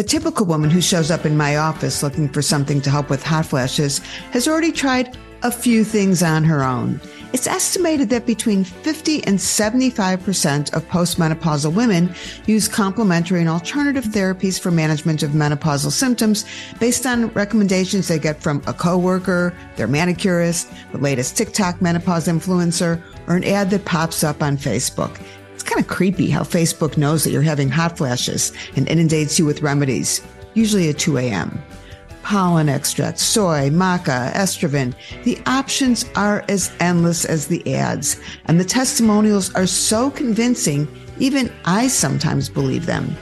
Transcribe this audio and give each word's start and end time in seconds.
The 0.00 0.06
typical 0.06 0.46
woman 0.46 0.70
who 0.70 0.80
shows 0.80 1.10
up 1.10 1.26
in 1.26 1.36
my 1.36 1.58
office 1.58 2.02
looking 2.02 2.26
for 2.26 2.40
something 2.40 2.80
to 2.80 2.88
help 2.88 3.10
with 3.10 3.22
hot 3.22 3.44
flashes 3.44 3.98
has 4.32 4.48
already 4.48 4.72
tried 4.72 5.14
a 5.42 5.52
few 5.52 5.84
things 5.84 6.22
on 6.22 6.42
her 6.42 6.64
own. 6.64 6.98
It's 7.34 7.46
estimated 7.46 8.08
that 8.08 8.24
between 8.24 8.64
50 8.64 9.22
and 9.24 9.38
75% 9.38 10.72
of 10.72 10.88
postmenopausal 10.88 11.74
women 11.74 12.14
use 12.46 12.66
complementary 12.66 13.40
and 13.40 13.48
alternative 13.50 14.04
therapies 14.04 14.58
for 14.58 14.70
management 14.70 15.22
of 15.22 15.32
menopausal 15.32 15.92
symptoms 15.92 16.46
based 16.78 17.04
on 17.04 17.28
recommendations 17.34 18.08
they 18.08 18.18
get 18.18 18.42
from 18.42 18.62
a 18.66 18.72
coworker, 18.72 19.54
their 19.76 19.86
manicurist, 19.86 20.72
the 20.92 20.98
latest 20.98 21.36
TikTok 21.36 21.82
menopause 21.82 22.26
influencer, 22.26 23.02
or 23.26 23.36
an 23.36 23.44
ad 23.44 23.68
that 23.68 23.84
pops 23.84 24.24
up 24.24 24.42
on 24.42 24.56
Facebook. 24.56 25.20
Kind 25.70 25.80
of 25.80 25.86
creepy 25.86 26.28
how 26.28 26.42
Facebook 26.42 26.96
knows 26.96 27.22
that 27.22 27.30
you're 27.30 27.42
having 27.42 27.70
hot 27.70 27.96
flashes 27.96 28.52
and 28.74 28.88
inundates 28.88 29.38
you 29.38 29.46
with 29.46 29.62
remedies, 29.62 30.20
usually 30.54 30.90
at 30.90 30.98
2 30.98 31.16
a.m 31.18 31.62
pollen 32.22 32.68
extract, 32.68 33.18
soy, 33.18 33.70
maca, 33.70 34.32
estrogen. 34.34 34.94
The 35.24 35.36
options 35.46 36.04
are 36.14 36.44
as 36.48 36.70
endless 36.78 37.24
as 37.24 37.48
the 37.48 37.74
ads, 37.74 38.20
and 38.44 38.60
the 38.60 38.64
testimonials 38.64 39.52
are 39.54 39.66
so 39.66 40.10
convincing, 40.10 40.86
even 41.18 41.52
I 41.64 41.88
sometimes 41.88 42.48
believe 42.48 42.86
them. 42.86 43.16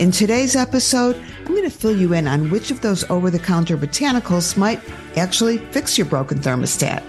In 0.00 0.10
today's 0.10 0.56
episode, 0.56 1.16
I'm 1.40 1.54
going 1.54 1.62
to 1.62 1.70
fill 1.70 1.96
you 1.96 2.14
in 2.14 2.26
on 2.26 2.50
which 2.50 2.72
of 2.72 2.80
those 2.80 3.08
over 3.10 3.30
the 3.30 3.38
counter 3.38 3.76
botanicals 3.76 4.56
might 4.56 4.80
actually 5.16 5.58
fix 5.58 5.96
your 5.96 6.06
broken 6.06 6.38
thermostat. 6.38 7.04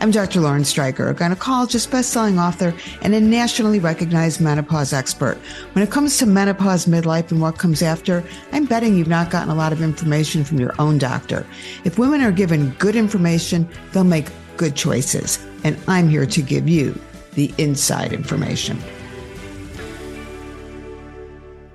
I'm 0.00 0.10
Dr. 0.10 0.40
Lauren 0.40 0.62
Streicher, 0.62 1.10
a 1.10 1.14
gynecologist, 1.14 1.90
best-selling 1.90 2.38
author, 2.38 2.74
and 3.00 3.14
a 3.14 3.20
nationally 3.20 3.78
recognized 3.78 4.40
menopause 4.40 4.92
expert. 4.92 5.36
When 5.72 5.82
it 5.82 5.90
comes 5.90 6.18
to 6.18 6.26
menopause, 6.26 6.86
midlife, 6.86 7.30
and 7.30 7.40
what 7.40 7.58
comes 7.58 7.80
after, 7.80 8.22
I'm 8.52 8.66
betting 8.66 8.96
you've 8.96 9.08
not 9.08 9.30
gotten 9.30 9.50
a 9.50 9.54
lot 9.54 9.72
of 9.72 9.80
information 9.80 10.44
from 10.44 10.58
your 10.58 10.74
own 10.78 10.98
doctor. 10.98 11.46
If 11.84 11.98
women 11.98 12.20
are 12.22 12.32
given 12.32 12.70
good 12.72 12.96
information, 12.96 13.68
they'll 13.92 14.04
make 14.04 14.28
good 14.56 14.76
choices. 14.76 15.38
And 15.62 15.78
I'm 15.88 16.08
here 16.08 16.26
to 16.26 16.42
give 16.42 16.68
you 16.68 17.00
the 17.32 17.52
inside 17.56 18.12
information. 18.12 18.78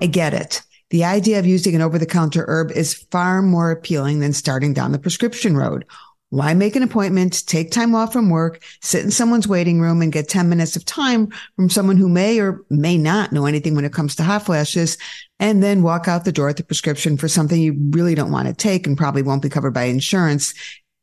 I 0.02 0.08
get 0.08 0.34
it. 0.34 0.62
The 0.92 1.06
idea 1.06 1.38
of 1.40 1.46
using 1.46 1.76
an 1.76 1.82
over 1.82 2.00
the 2.00 2.06
counter 2.06 2.46
herb 2.48 2.72
is 2.72 2.94
far 2.94 3.42
more 3.42 3.70
appealing 3.70 4.20
than 4.20 4.34
starting 4.34 4.74
down 4.74 4.92
the 4.92 5.00
prescription 5.00 5.56
road 5.56 5.86
why 6.30 6.54
make 6.54 6.76
an 6.76 6.84
appointment, 6.84 7.46
take 7.48 7.72
time 7.72 7.96
off 7.96 8.14
from 8.14 8.30
work, 8.30 8.64
sit 8.82 9.04
in 9.04 9.10
someone's 9.10 9.48
waiting 9.48 9.82
room 9.82 10.02
and 10.02 10.12
get 10.12 10.30
10 10.30 10.48
minutes 10.48 10.76
of 10.76 10.86
time 10.86 11.32
from 11.56 11.70
someone 11.70 11.98
who 11.98 12.08
may 12.08 12.40
or 12.40 12.62
may 12.70 12.98
not 12.98 13.32
know 13.32 13.46
anything 13.46 13.76
when 13.76 13.86
it 13.86 13.94
comes 13.94 14.16
to 14.16 14.24
hot 14.24 14.46
flashes 14.46 14.98
and 15.40 15.64
then 15.64 15.82
walk 15.82 16.08
out 16.08 16.26
the 16.26 16.32
door 16.32 16.48
with 16.48 16.58
the 16.58 16.64
prescription 16.64 17.18
for 17.18 17.28
something 17.28 17.60
you 17.60 17.76
really 17.90 18.14
don't 18.14 18.32
want 18.32 18.48
to 18.48 18.54
take 18.54 18.86
and 18.86 18.98
probably 18.98 19.24
won't 19.24 19.42
be 19.42 19.50
covered 19.50 19.74
by 19.74 19.84
insurance. 19.84 20.54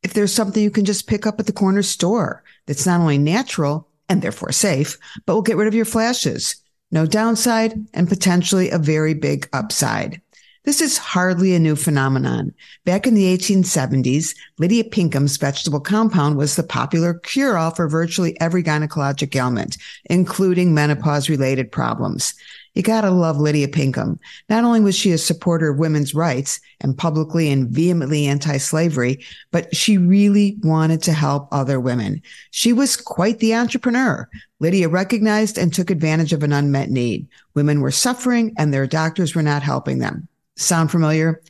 If 0.01 0.13
there's 0.13 0.33
something 0.33 0.63
you 0.63 0.71
can 0.71 0.85
just 0.85 1.07
pick 1.07 1.25
up 1.25 1.39
at 1.39 1.45
the 1.45 1.51
corner 1.51 1.83
store 1.83 2.43
that's 2.65 2.85
not 2.85 3.01
only 3.01 3.17
natural 3.17 3.89
and 4.07 4.21
therefore 4.21 4.53
safe, 4.53 4.97
but 5.25 5.35
will 5.35 5.41
get 5.41 5.57
rid 5.57 5.67
of 5.67 5.75
your 5.75 5.85
flashes. 5.85 6.55
No 6.91 7.05
downside 7.05 7.73
and 7.93 8.07
potentially 8.07 8.69
a 8.69 8.77
very 8.77 9.13
big 9.13 9.49
upside. 9.51 10.21
This 10.67 10.81
is 10.81 10.97
hardly 10.97 11.55
a 11.55 11.59
new 11.59 11.77
phenomenon. 11.77 12.53
Back 12.83 13.07
in 13.07 13.13
the 13.13 13.33
1870s, 13.37 14.35
Lydia 14.57 14.83
Pinkham's 14.83 15.37
vegetable 15.37 15.79
compound 15.79 16.35
was 16.35 16.57
the 16.57 16.61
popular 16.61 17.13
cure-all 17.13 17.71
for 17.71 17.87
virtually 17.87 18.37
every 18.41 18.63
gynecologic 18.63 19.33
ailment, 19.33 19.77
including 20.09 20.73
menopause 20.73 21.29
related 21.29 21.71
problems. 21.71 22.33
You 22.73 22.83
gotta 22.83 23.11
love 23.11 23.39
Lydia 23.39 23.69
Pinkham. 23.69 24.19
Not 24.49 24.65
only 24.65 24.81
was 24.81 24.93
she 24.93 25.13
a 25.13 25.17
supporter 25.17 25.69
of 25.69 25.79
women's 25.79 26.13
rights 26.13 26.59
and 26.81 26.97
publicly 26.97 27.49
and 27.49 27.69
vehemently 27.69 28.27
anti-slavery, 28.27 29.23
but 29.51 29.73
she 29.73 29.97
really 29.97 30.57
wanted 30.63 31.01
to 31.03 31.13
help 31.13 31.47
other 31.53 31.79
women. 31.79 32.21
She 32.51 32.73
was 32.73 32.97
quite 32.97 33.39
the 33.39 33.55
entrepreneur. 33.55 34.27
Lydia 34.59 34.89
recognized 34.89 35.57
and 35.57 35.73
took 35.73 35.89
advantage 35.89 36.33
of 36.33 36.43
an 36.43 36.51
unmet 36.51 36.89
need. 36.89 37.25
Women 37.53 37.79
were 37.79 37.89
suffering 37.89 38.53
and 38.57 38.73
their 38.73 38.85
doctors 38.85 39.33
were 39.33 39.41
not 39.41 39.63
helping 39.63 39.99
them. 39.99 40.27
Sound 40.57 40.91
familiar? 40.91 41.41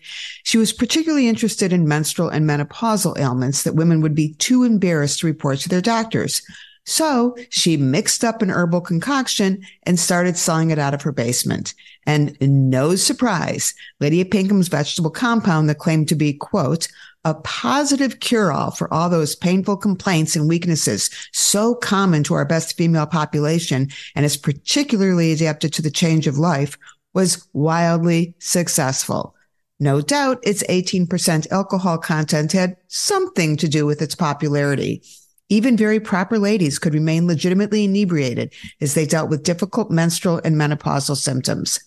She 0.44 0.58
was 0.58 0.74
particularly 0.74 1.28
interested 1.28 1.74
in 1.74 1.88
menstrual 1.88 2.30
and 2.30 2.48
menopausal 2.48 3.18
ailments 3.18 3.64
that 3.64 3.76
women 3.76 4.02
would 4.02 4.16
be 4.16 4.34
too 4.36 4.64
embarrassed 4.64 5.20
to 5.20 5.28
report 5.28 5.60
to 5.60 5.70
their 5.70 5.82
doctors. 5.82 6.42
So 6.86 7.36
she 7.50 7.76
mixed 7.76 8.24
up 8.24 8.42
an 8.42 8.50
herbal 8.50 8.82
concoction 8.82 9.62
and 9.84 10.00
started 10.00 10.38
selling 10.38 10.72
it 10.72 10.80
out 10.80 10.94
of 10.94 11.02
her 11.02 11.12
basement. 11.12 11.74
And 12.06 12.38
no 12.40 12.96
surprise, 12.96 13.74
Lydia 14.00 14.24
Pinkham's 14.24 14.70
vegetable 14.70 15.10
compound 15.10 15.70
that 15.70 15.80
claimed 15.80 16.08
to 16.10 16.16
be, 16.16 16.34
quote, 16.34 16.88
a 17.26 17.34
positive 17.34 18.22
cure 18.22 18.54
all 18.54 18.72
for 18.72 18.94
all 18.94 19.10
those 19.10 19.36
painful 19.36 19.76
complaints 19.76 20.38
and 20.38 20.48
weaknesses 20.48 21.10
so 21.34 21.76
common 21.76 22.24
to 22.24 22.34
our 22.34 22.46
best 22.46 22.78
female 22.78 23.06
population 23.06 23.90
and 24.16 24.26
is 24.26 24.38
particularly 24.38 25.34
adapted 25.34 25.74
to 25.74 25.82
the 25.82 25.92
change 25.92 26.26
of 26.26 26.38
life 26.38 26.78
was 27.18 27.48
wildly 27.52 28.36
successful. 28.38 29.34
No 29.80 30.02
doubt 30.02 30.38
its 30.44 30.62
18% 30.70 31.52
alcohol 31.52 31.98
content 31.98 32.52
had 32.52 32.78
something 32.90 33.58
to 33.58 33.68
do 33.68 33.88
with 33.88 34.04
its 34.04 34.14
popularity. 34.14 35.02
Even 35.50 35.76
very 35.76 36.00
proper 36.00 36.38
ladies 36.38 36.78
could 36.78 36.94
remain 36.94 37.26
legitimately 37.26 37.86
inebriated 37.86 38.54
as 38.82 38.94
they 38.94 39.08
dealt 39.08 39.32
with 39.32 39.42
difficult 39.42 39.90
menstrual 39.90 40.40
and 40.46 40.58
menopausal 40.58 41.18
symptoms. 41.18 41.80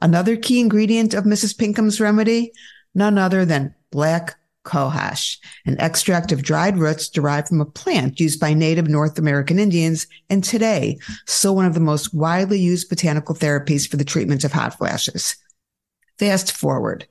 Another 0.00 0.36
key 0.36 0.60
ingredient 0.60 1.12
of 1.12 1.24
Mrs. 1.24 1.58
Pinkham's 1.58 2.00
remedy, 2.00 2.52
none 2.94 3.18
other 3.18 3.44
than 3.44 3.74
black 3.90 4.37
cohosh, 4.68 5.38
an 5.64 5.80
extract 5.80 6.30
of 6.30 6.42
dried 6.42 6.78
roots 6.78 7.08
derived 7.08 7.48
from 7.48 7.60
a 7.60 7.66
plant 7.66 8.20
used 8.20 8.38
by 8.38 8.52
native 8.52 8.86
North 8.86 9.18
American 9.18 9.58
Indians 9.58 10.06
and 10.28 10.44
today 10.44 10.98
still 11.26 11.56
one 11.56 11.64
of 11.64 11.74
the 11.74 11.80
most 11.80 12.12
widely 12.12 12.60
used 12.60 12.88
botanical 12.90 13.34
therapies 13.34 13.88
for 13.88 13.96
the 13.96 14.04
treatment 14.04 14.44
of 14.44 14.52
hot 14.52 14.76
flashes. 14.76 15.36
Fast 16.18 16.52
forward. 16.52 17.06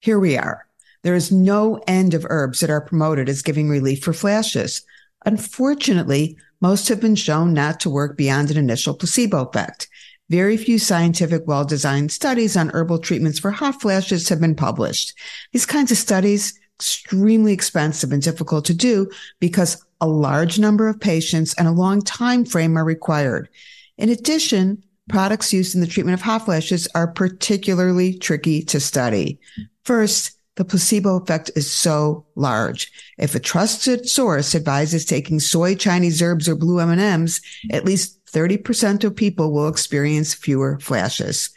Here 0.00 0.18
we 0.18 0.36
are. 0.36 0.66
There 1.02 1.14
is 1.14 1.30
no 1.30 1.80
end 1.86 2.14
of 2.14 2.26
herbs 2.28 2.60
that 2.60 2.70
are 2.70 2.80
promoted 2.80 3.28
as 3.28 3.42
giving 3.42 3.68
relief 3.68 4.02
for 4.02 4.12
flashes. 4.12 4.82
Unfortunately, 5.24 6.36
most 6.60 6.88
have 6.88 7.00
been 7.00 7.14
shown 7.14 7.54
not 7.54 7.78
to 7.80 7.90
work 7.90 8.16
beyond 8.16 8.50
an 8.50 8.56
initial 8.56 8.94
placebo 8.94 9.44
effect. 9.44 9.88
Very 10.28 10.56
few 10.56 10.80
scientific, 10.80 11.46
well-designed 11.46 12.10
studies 12.10 12.56
on 12.56 12.70
herbal 12.70 12.98
treatments 12.98 13.38
for 13.38 13.52
hot 13.52 13.80
flashes 13.80 14.28
have 14.28 14.40
been 14.40 14.56
published. 14.56 15.16
These 15.52 15.66
kinds 15.66 15.92
of 15.92 15.98
studies 15.98 16.58
extremely 16.78 17.52
expensive 17.52 18.12
and 18.12 18.22
difficult 18.22 18.64
to 18.66 18.74
do 18.74 19.10
because 19.40 19.84
a 20.00 20.06
large 20.06 20.58
number 20.58 20.88
of 20.88 21.00
patients 21.00 21.54
and 21.54 21.66
a 21.66 21.72
long 21.72 22.02
time 22.02 22.44
frame 22.44 22.76
are 22.76 22.84
required. 22.84 23.48
In 23.96 24.10
addition, 24.10 24.84
products 25.08 25.52
used 25.52 25.74
in 25.74 25.80
the 25.80 25.86
treatment 25.86 26.14
of 26.14 26.20
hot 26.20 26.44
flashes 26.44 26.86
are 26.94 27.06
particularly 27.06 28.18
tricky 28.18 28.62
to 28.62 28.80
study. 28.80 29.40
First, 29.84 30.32
the 30.56 30.64
placebo 30.64 31.16
effect 31.16 31.50
is 31.54 31.70
so 31.70 32.26
large. 32.34 32.90
If 33.18 33.34
a 33.34 33.40
trusted 33.40 34.08
source 34.08 34.54
advises 34.54 35.04
taking 35.04 35.38
soy 35.38 35.74
Chinese 35.74 36.20
herbs 36.22 36.48
or 36.48 36.56
blue 36.56 36.80
M&Ms, 36.80 37.40
at 37.70 37.84
least 37.84 38.24
30% 38.26 39.04
of 39.04 39.14
people 39.14 39.52
will 39.52 39.68
experience 39.68 40.34
fewer 40.34 40.78
flashes. 40.80 41.50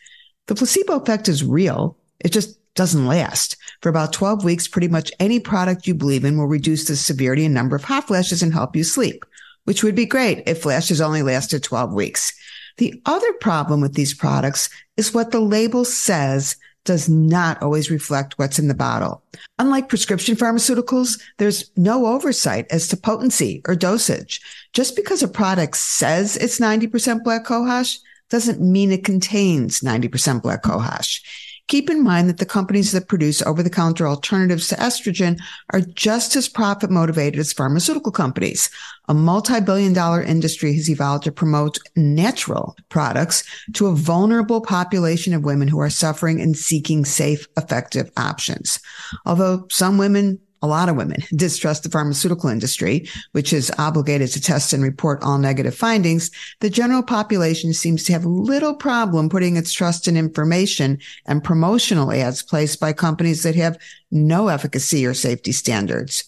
The 0.47 0.55
placebo 0.55 0.99
effect 0.99 1.27
is 1.29 1.43
real. 1.43 1.97
It 2.19 2.31
just 2.31 2.58
doesn't 2.75 3.07
last. 3.07 3.57
For 3.81 3.89
about 3.89 4.13
12 4.13 4.43
weeks, 4.43 4.67
pretty 4.67 4.87
much 4.87 5.11
any 5.19 5.39
product 5.39 5.87
you 5.87 5.93
believe 5.93 6.25
in 6.25 6.37
will 6.37 6.47
reduce 6.47 6.85
the 6.85 6.95
severity 6.95 7.45
and 7.45 7.53
number 7.53 7.75
of 7.75 7.83
hot 7.83 8.07
flashes 8.07 8.41
and 8.41 8.53
help 8.53 8.75
you 8.75 8.83
sleep, 8.83 9.25
which 9.65 9.83
would 9.83 9.95
be 9.95 10.05
great 10.05 10.43
if 10.47 10.61
flashes 10.61 11.01
only 11.01 11.21
lasted 11.21 11.63
12 11.63 11.93
weeks. 11.93 12.33
The 12.77 13.01
other 13.05 13.33
problem 13.33 13.81
with 13.81 13.93
these 13.93 14.13
products 14.13 14.69
is 14.97 15.13
what 15.13 15.31
the 15.31 15.39
label 15.39 15.83
says 15.83 16.55
does 16.85 17.09
not 17.09 17.61
always 17.61 17.91
reflect 17.91 18.37
what's 18.37 18.57
in 18.57 18.67
the 18.67 18.73
bottle. 18.73 19.21
Unlike 19.59 19.89
prescription 19.89 20.35
pharmaceuticals, 20.35 21.21
there's 21.37 21.69
no 21.75 22.05
oversight 22.05 22.65
as 22.71 22.87
to 22.87 22.97
potency 22.97 23.61
or 23.67 23.75
dosage. 23.75 24.41
Just 24.73 24.95
because 24.95 25.21
a 25.21 25.27
product 25.27 25.75
says 25.77 26.37
it's 26.37 26.59
90% 26.59 27.23
black 27.23 27.45
cohosh 27.45 27.99
doesn't 28.29 28.61
mean 28.61 28.91
it 28.91 29.03
contains 29.03 29.81
90% 29.81 30.41
black 30.41 30.63
cohosh. 30.63 31.21
Keep 31.69 31.91
in 31.91 32.03
mind 32.03 32.27
that 32.27 32.39
the 32.39 32.47
companies 32.47 32.91
that 32.91 33.07
produce 33.07 33.43
over 33.43 33.61
the 33.61 33.69
counter 33.69 34.07
alternatives 34.07 34.67
to 34.67 34.75
estrogen 34.75 35.39
are 35.71 35.81
just 35.81 36.35
as 36.35 36.49
profit 36.49 36.89
motivated 36.89 37.39
as 37.39 37.53
pharmaceutical 37.53 38.11
companies. 38.11 38.71
A 39.07 39.13
multi-billion 39.13 39.93
dollar 39.93 40.21
industry 40.21 40.73
has 40.73 40.89
evolved 40.89 41.25
to 41.25 41.31
promote 41.31 41.77
natural 41.95 42.75
products 42.89 43.43
to 43.73 43.85
a 43.85 43.95
vulnerable 43.95 44.61
population 44.61 45.31
of 45.31 45.43
women 45.43 45.67
who 45.67 45.79
are 45.79 45.91
suffering 45.91 46.41
and 46.41 46.57
seeking 46.57 47.05
safe, 47.05 47.47
effective 47.55 48.09
options. 48.17 48.79
Although 49.27 49.67
some 49.69 49.99
women 49.99 50.39
a 50.61 50.67
lot 50.67 50.89
of 50.89 50.95
women 50.95 51.23
distrust 51.35 51.83
the 51.83 51.89
pharmaceutical 51.89 52.49
industry, 52.49 53.07
which 53.31 53.53
is 53.53 53.71
obligated 53.77 54.29
to 54.31 54.41
test 54.41 54.73
and 54.73 54.83
report 54.83 55.23
all 55.23 55.37
negative 55.37 55.75
findings, 55.75 56.31
the 56.59 56.69
general 56.69 57.03
population 57.03 57.73
seems 57.73 58.03
to 58.03 58.13
have 58.13 58.25
little 58.25 58.73
problem 58.73 59.29
putting 59.29 59.55
its 59.55 59.71
trust 59.71 60.07
in 60.07 60.17
information 60.17 60.99
and 61.25 61.43
promotional 61.43 62.11
ads 62.11 62.41
placed 62.41 62.79
by 62.79 62.93
companies 62.93 63.43
that 63.43 63.55
have 63.55 63.77
no 64.11 64.47
efficacy 64.47 65.05
or 65.05 65.13
safety 65.13 65.51
standards. 65.51 66.23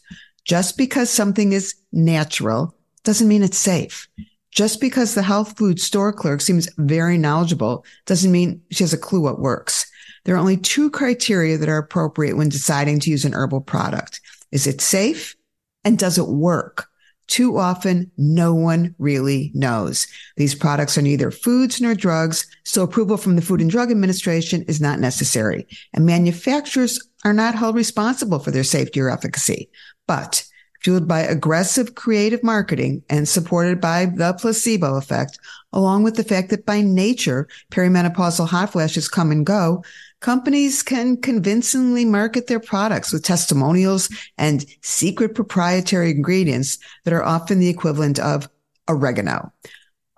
Just 0.45 0.77
because 0.77 1.09
something 1.09 1.53
is 1.53 1.75
natural 1.91 2.75
doesn't 3.03 3.27
mean 3.27 3.43
it's 3.43 3.57
safe. 3.57 4.07
Just 4.51 4.81
because 4.81 5.15
the 5.15 5.21
health 5.21 5.57
food 5.57 5.79
store 5.79 6.11
clerk 6.11 6.41
seems 6.41 6.69
very 6.77 7.17
knowledgeable 7.17 7.85
doesn't 8.05 8.31
mean 8.31 8.61
she 8.69 8.83
has 8.83 8.93
a 8.93 8.97
clue 8.97 9.21
what 9.21 9.39
works. 9.39 9.89
There 10.23 10.35
are 10.35 10.39
only 10.39 10.57
two 10.57 10.89
criteria 10.89 11.57
that 11.57 11.69
are 11.69 11.77
appropriate 11.77 12.37
when 12.37 12.49
deciding 12.49 12.99
to 13.01 13.09
use 13.09 13.25
an 13.25 13.33
herbal 13.33 13.61
product. 13.61 14.21
Is 14.51 14.67
it 14.67 14.81
safe? 14.81 15.35
And 15.83 15.97
does 15.97 16.17
it 16.17 16.27
work? 16.27 16.87
Too 17.27 17.57
often, 17.57 18.11
no 18.17 18.53
one 18.53 18.93
really 18.99 19.51
knows. 19.53 20.05
These 20.35 20.53
products 20.53 20.97
are 20.97 21.01
neither 21.01 21.31
foods 21.31 21.79
nor 21.79 21.95
drugs, 21.95 22.45
so 22.65 22.83
approval 22.83 23.15
from 23.15 23.37
the 23.37 23.41
Food 23.41 23.61
and 23.61 23.71
Drug 23.71 23.89
Administration 23.89 24.63
is 24.63 24.81
not 24.81 24.99
necessary. 24.99 25.65
And 25.93 26.05
manufacturers 26.05 26.99
are 27.23 27.33
not 27.33 27.55
held 27.55 27.75
responsible 27.75 28.39
for 28.39 28.51
their 28.51 28.65
safety 28.65 28.99
or 28.99 29.09
efficacy. 29.09 29.69
But 30.07 30.43
fueled 30.81 31.07
by 31.07 31.21
aggressive 31.21 31.95
creative 31.95 32.43
marketing 32.43 33.03
and 33.09 33.29
supported 33.29 33.79
by 33.79 34.07
the 34.07 34.33
placebo 34.33 34.97
effect, 34.97 35.39
along 35.71 36.03
with 36.03 36.15
the 36.15 36.23
fact 36.23 36.49
that 36.49 36.65
by 36.65 36.81
nature, 36.81 37.47
perimenopausal 37.71 38.47
hot 38.47 38.71
flashes 38.71 39.07
come 39.07 39.31
and 39.31 39.45
go, 39.45 39.83
companies 40.21 40.81
can 40.83 41.17
convincingly 41.17 42.05
market 42.05 42.47
their 42.47 42.59
products 42.59 43.11
with 43.11 43.23
testimonials 43.23 44.09
and 44.37 44.65
secret 44.81 45.35
proprietary 45.35 46.11
ingredients 46.11 46.77
that 47.03 47.13
are 47.13 47.23
often 47.23 47.59
the 47.59 47.69
equivalent 47.69 48.19
of 48.19 48.49
oregano. 48.87 49.51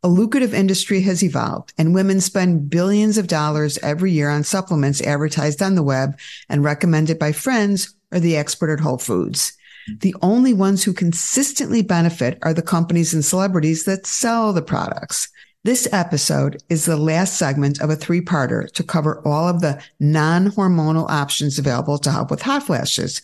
A 0.03 0.09
lucrative 0.09 0.53
industry 0.53 1.01
has 1.01 1.23
evolved 1.23 1.73
and 1.77 1.93
women 1.95 2.19
spend 2.19 2.69
billions 2.69 3.17
of 3.17 3.27
dollars 3.27 3.77
every 3.77 4.11
year 4.11 4.29
on 4.29 4.43
supplements 4.43 5.01
advertised 5.01 5.61
on 5.61 5.75
the 5.75 5.83
web 5.83 6.19
and 6.49 6.63
recommended 6.63 7.17
by 7.17 7.31
friends 7.31 7.95
or 8.11 8.19
the 8.19 8.35
expert 8.35 8.73
at 8.73 8.81
Whole 8.81 8.97
Foods. 8.97 9.53
The 9.99 10.15
only 10.21 10.53
ones 10.53 10.83
who 10.83 10.93
consistently 10.93 11.81
benefit 11.81 12.37
are 12.41 12.53
the 12.53 12.61
companies 12.61 13.13
and 13.13 13.23
celebrities 13.23 13.85
that 13.85 14.05
sell 14.05 14.51
the 14.51 14.61
products. 14.61 15.29
This 15.65 15.87
episode 15.93 16.61
is 16.67 16.83
the 16.83 16.97
last 16.97 17.37
segment 17.37 17.79
of 17.79 17.89
a 17.89 17.95
three 17.95 18.19
parter 18.19 18.69
to 18.73 18.83
cover 18.83 19.25
all 19.25 19.47
of 19.47 19.61
the 19.61 19.81
non 19.97 20.51
hormonal 20.51 21.09
options 21.09 21.57
available 21.57 21.97
to 21.99 22.11
help 22.11 22.29
with 22.31 22.41
hot 22.41 22.63
flashes. 22.63 23.21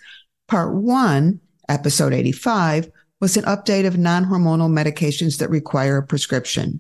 Part 0.48 0.74
one, 0.74 1.42
episode 1.68 2.14
85, 2.14 2.90
was 3.20 3.36
an 3.36 3.44
update 3.44 3.86
of 3.86 3.98
non 3.98 4.24
hormonal 4.24 4.70
medications 4.70 5.40
that 5.40 5.50
require 5.50 5.98
a 5.98 6.08
prescription. 6.08 6.80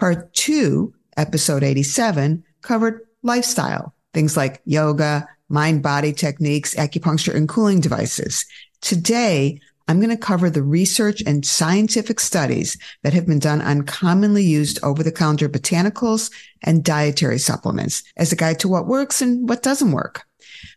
Part 0.00 0.34
two, 0.34 0.92
episode 1.16 1.62
87, 1.62 2.42
covered 2.62 3.00
lifestyle, 3.22 3.94
things 4.12 4.36
like 4.36 4.60
yoga, 4.64 5.28
mind 5.48 5.84
body 5.84 6.12
techniques, 6.12 6.74
acupuncture, 6.74 7.32
and 7.32 7.48
cooling 7.48 7.78
devices. 7.78 8.44
Today, 8.80 9.60
I'm 9.88 10.00
going 10.00 10.10
to 10.10 10.16
cover 10.16 10.50
the 10.50 10.62
research 10.62 11.22
and 11.26 11.46
scientific 11.46 12.18
studies 12.18 12.76
that 13.04 13.12
have 13.12 13.26
been 13.26 13.38
done 13.38 13.62
on 13.62 13.82
commonly 13.82 14.42
used 14.42 14.82
over 14.82 15.02
the 15.02 15.12
counter 15.12 15.48
botanicals 15.48 16.32
and 16.62 16.84
dietary 16.84 17.38
supplements 17.38 18.02
as 18.16 18.32
a 18.32 18.36
guide 18.36 18.58
to 18.60 18.68
what 18.68 18.88
works 18.88 19.22
and 19.22 19.48
what 19.48 19.62
doesn't 19.62 19.92
work. 19.92 20.26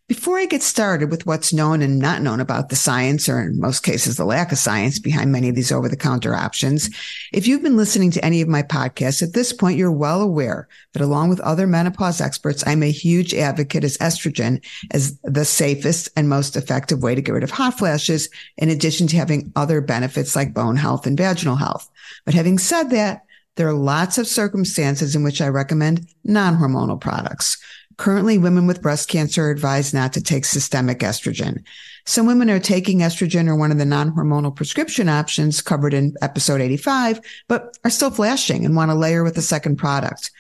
Before 0.10 0.40
I 0.40 0.48
get 0.48 0.64
started 0.64 1.12
with 1.12 1.28
what's 1.28 1.54
known 1.54 1.84
and 1.84 2.00
not 2.00 2.24
known 2.24 2.40
about 2.40 2.70
the 2.70 2.76
science, 2.76 3.30
or 3.30 3.42
in 3.42 3.60
most 3.60 3.84
cases, 3.84 4.18
the 4.18 4.26
lack 4.26 4.52
of 4.52 4.58
science 4.58 4.98
behind 4.98 5.32
many 5.32 5.50
of 5.50 5.56
these 5.56 5.72
over 5.72 5.88
the 5.88 5.96
counter 5.96 6.34
options, 6.34 6.90
if 7.32 7.48
you've 7.48 7.62
been 7.62 7.78
listening 7.78 8.10
to 8.10 8.26
any 8.26 8.42
of 8.42 8.48
my 8.48 8.64
podcasts 8.64 9.22
at 9.22 9.34
this 9.34 9.54
point, 9.54 9.78
you're 9.78 9.92
well 9.92 10.20
aware 10.20 10.68
that 10.94 11.04
along 11.04 11.30
with 11.30 11.40
other 11.42 11.68
menopause 11.68 12.22
experts, 12.22 12.64
I'm 12.66 12.82
a 12.82 12.90
huge 12.90 13.36
advocate 13.36 13.84
as 13.84 14.00
estrogen 14.00 14.66
as 14.90 15.16
the 15.26 15.46
safest 15.46 16.10
and 16.16 16.28
most 16.28 16.56
effective 16.56 17.04
way 17.04 17.14
to 17.14 17.22
get 17.22 17.34
rid 17.34 17.44
of 17.44 17.52
hot 17.52 17.78
flashes, 17.78 18.30
in 18.58 18.70
addition 18.70 19.06
to 19.10 19.18
having 19.18 19.52
other 19.56 19.80
benefits 19.80 20.36
like 20.36 20.56
bone 20.56 20.76
health 20.76 21.06
and 21.06 21.20
vaginal 21.20 21.56
health. 21.56 21.88
But 22.26 22.34
having 22.34 22.58
said 22.58 22.90
that, 22.90 23.26
there 23.58 23.68
are 23.68 23.74
lots 23.74 24.18
of 24.18 24.26
circumstances 24.26 25.16
in 25.16 25.22
which 25.22 25.42
I 25.42 25.50
recommend 25.50 26.08
non-hormonal 26.24 27.00
products. 27.00 27.58
Currently, 28.00 28.38
women 28.38 28.66
with 28.66 28.82
breast 28.82 29.10
cancer 29.10 29.48
are 29.48 29.52
advised 29.52 29.94
not 29.94 30.14
to 30.14 30.22
take 30.22 30.46
systemic 30.46 31.00
estrogen. 31.00 31.66
Some 32.06 32.26
women 32.26 32.50
are 32.50 32.58
taking 32.58 33.00
estrogen 33.00 33.50
or 33.50 33.58
one 33.58 33.74
of 33.74 33.78
the 33.78 33.84
non-hormonal 33.84 34.56
prescription 34.56 35.10
options 35.10 35.62
covered 35.62 35.94
in 35.94 36.16
episode 36.22 36.62
85, 36.62 37.20
but 37.50 37.78
are 37.84 37.90
still 37.90 38.10
flashing 38.10 38.64
and 38.64 38.74
want 38.74 38.90
to 38.90 38.96
layer 38.96 39.22
with 39.22 39.38
a 39.38 39.42
second 39.42 39.76
product. 39.76 40.32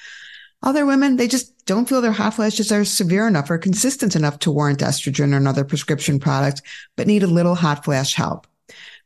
Other 0.63 0.85
women, 0.85 1.17
they 1.17 1.27
just 1.27 1.65
don't 1.65 1.87
feel 1.89 1.99
their 1.99 2.13
hot 2.13 2.35
flashes 2.35 2.71
are 2.71 2.85
severe 2.85 3.27
enough 3.27 3.49
or 3.49 3.57
consistent 3.57 4.15
enough 4.15 4.39
to 4.39 4.51
warrant 4.51 4.79
estrogen 4.79 5.33
or 5.33 5.37
another 5.37 5.65
prescription 5.65 6.17
product, 6.17 6.61
but 6.95 7.07
need 7.07 7.23
a 7.23 7.27
little 7.27 7.55
hot 7.55 7.83
flash 7.83 8.13
help. 8.13 8.47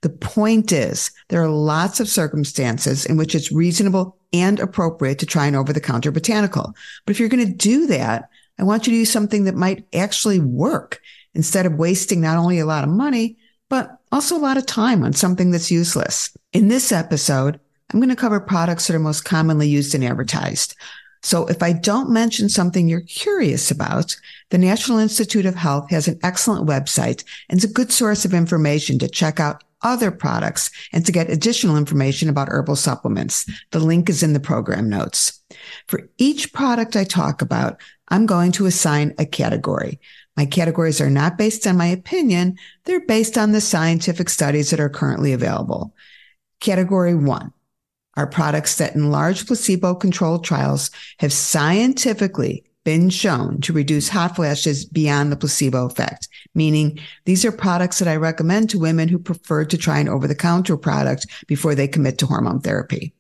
The 0.01 0.09
point 0.09 0.71
is 0.71 1.09
there 1.29 1.41
are 1.41 1.49
lots 1.49 1.99
of 1.99 2.07
circumstances 2.07 3.07
in 3.07 3.17
which 3.17 3.33
it's 3.33 3.51
reasonable 3.51 4.15
and 4.31 4.59
appropriate 4.59 5.17
to 5.19 5.25
try 5.25 5.47
an 5.47 5.55
over 5.55 5.73
the 5.73 5.81
counter 5.81 6.11
botanical. 6.11 6.75
But 7.05 7.11
if 7.15 7.19
you're 7.19 7.29
going 7.29 7.47
to 7.47 7.51
do 7.51 7.87
that, 7.87 8.29
I 8.59 8.63
want 8.63 8.87
you 8.87 8.93
to 8.93 8.99
do 8.99 9.05
something 9.05 9.45
that 9.45 9.55
might 9.55 9.85
actually 9.93 10.39
work 10.39 11.01
instead 11.33 11.65
of 11.65 11.73
wasting 11.73 12.21
not 12.21 12.37
only 12.37 12.59
a 12.59 12.65
lot 12.65 12.83
of 12.83 12.89
money, 12.89 13.37
but 13.69 13.97
also 14.11 14.35
a 14.35 14.39
lot 14.39 14.57
of 14.57 14.65
time 14.65 15.03
on 15.03 15.13
something 15.13 15.51
that's 15.51 15.71
useless. 15.71 16.35
In 16.51 16.67
this 16.67 16.91
episode, 16.91 17.59
I'm 17.91 17.99
going 17.99 18.09
to 18.09 18.15
cover 18.15 18.39
products 18.39 18.87
that 18.87 18.95
are 18.95 18.99
most 18.99 19.25
commonly 19.25 19.67
used 19.67 19.95
and 19.95 20.03
advertised. 20.03 20.75
So 21.23 21.47
if 21.47 21.63
I 21.63 21.71
don't 21.71 22.09
mention 22.09 22.49
something 22.49 22.87
you're 22.87 23.01
curious 23.01 23.71
about, 23.71 24.15
the 24.49 24.57
National 24.57 24.99
Institute 24.99 25.45
of 25.45 25.55
Health 25.55 25.89
has 25.89 26.07
an 26.07 26.19
excellent 26.21 26.67
website 26.67 27.23
and 27.49 27.57
it's 27.57 27.69
a 27.69 27.73
good 27.73 27.91
source 27.91 28.25
of 28.25 28.33
information 28.33 28.99
to 28.99 29.07
check 29.07 29.39
out 29.39 29.63
other 29.83 30.11
products 30.11 30.69
and 30.91 31.05
to 31.05 31.11
get 31.11 31.29
additional 31.29 31.77
information 31.77 32.29
about 32.29 32.49
herbal 32.49 32.75
supplements. 32.75 33.49
The 33.71 33.79
link 33.79 34.09
is 34.09 34.23
in 34.23 34.33
the 34.33 34.39
program 34.39 34.89
notes. 34.89 35.41
For 35.87 36.09
each 36.17 36.53
product 36.53 36.95
I 36.95 37.03
talk 37.03 37.41
about, 37.41 37.81
I'm 38.13 38.27
going 38.27 38.51
to 38.53 38.67
assign 38.67 39.15
a 39.17 39.25
category. 39.25 39.99
My 40.37 40.45
categories 40.45 41.01
are 41.01 41.09
not 41.09 41.35
based 41.35 41.65
on 41.65 41.77
my 41.77 41.87
opinion. 41.87 42.59
They're 42.83 43.03
based 43.07 43.39
on 43.39 43.53
the 43.53 43.59
scientific 43.59 44.29
studies 44.29 44.69
that 44.69 44.79
are 44.79 44.87
currently 44.87 45.33
available. 45.33 45.95
Category 46.59 47.15
one 47.15 47.51
are 48.15 48.27
products 48.27 48.75
that 48.75 48.93
in 48.93 49.09
large 49.09 49.47
placebo 49.47 49.95
controlled 49.95 50.45
trials 50.45 50.91
have 51.17 51.33
scientifically 51.33 52.63
been 52.83 53.09
shown 53.09 53.59
to 53.61 53.73
reduce 53.73 54.09
hot 54.09 54.35
flashes 54.35 54.85
beyond 54.85 55.31
the 55.31 55.35
placebo 55.35 55.87
effect, 55.87 56.27
meaning 56.53 56.99
these 57.25 57.43
are 57.43 57.51
products 57.51 57.97
that 57.97 58.07
I 58.07 58.17
recommend 58.17 58.69
to 58.69 58.79
women 58.79 59.07
who 59.07 59.17
prefer 59.17 59.65
to 59.65 59.77
try 59.77 59.97
an 59.97 60.07
over 60.07 60.27
the 60.27 60.35
counter 60.35 60.77
product 60.77 61.25
before 61.47 61.73
they 61.73 61.87
commit 61.87 62.19
to 62.19 62.27
hormone 62.27 62.59
therapy. 62.59 63.15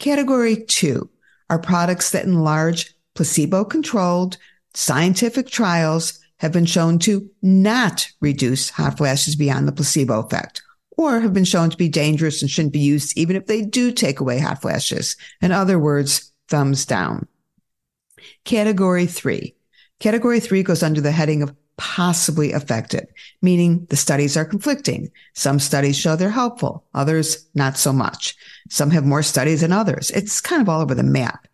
Category 0.00 0.56
two 0.56 1.08
are 1.48 1.60
products 1.60 2.10
that 2.10 2.24
in 2.24 2.40
large 2.40 2.92
placebo 3.14 3.64
controlled 3.64 4.38
scientific 4.74 5.48
trials 5.48 6.18
have 6.38 6.52
been 6.52 6.66
shown 6.66 6.98
to 6.98 7.30
not 7.42 8.08
reduce 8.20 8.70
hot 8.70 8.96
flashes 8.96 9.36
beyond 9.36 9.68
the 9.68 9.72
placebo 9.72 10.20
effect 10.20 10.62
or 10.96 11.20
have 11.20 11.32
been 11.32 11.44
shown 11.44 11.70
to 11.70 11.76
be 11.76 11.88
dangerous 11.88 12.42
and 12.42 12.50
shouldn't 12.50 12.72
be 12.72 12.80
used 12.80 13.16
even 13.16 13.36
if 13.36 13.46
they 13.46 13.62
do 13.62 13.92
take 13.92 14.20
away 14.20 14.38
hot 14.38 14.60
flashes. 14.60 15.16
In 15.40 15.52
other 15.52 15.78
words, 15.78 16.32
thumbs 16.48 16.84
down. 16.84 17.26
Category 18.44 19.06
three. 19.06 19.54
Category 20.00 20.40
three 20.40 20.62
goes 20.62 20.82
under 20.82 21.00
the 21.00 21.12
heading 21.12 21.42
of 21.42 21.54
possibly 21.76 22.52
effective, 22.52 23.06
meaning 23.40 23.86
the 23.88 23.96
studies 23.96 24.36
are 24.36 24.44
conflicting. 24.44 25.10
Some 25.34 25.58
studies 25.58 25.96
show 25.96 26.16
they're 26.16 26.30
helpful, 26.30 26.84
others 26.94 27.48
not 27.54 27.76
so 27.76 27.92
much. 27.92 28.36
Some 28.68 28.90
have 28.90 29.04
more 29.04 29.22
studies 29.22 29.62
than 29.62 29.72
others. 29.72 30.10
It's 30.10 30.40
kind 30.40 30.60
of 30.60 30.68
all 30.68 30.80
over 30.80 30.94
the 30.94 31.02
map. 31.02 31.46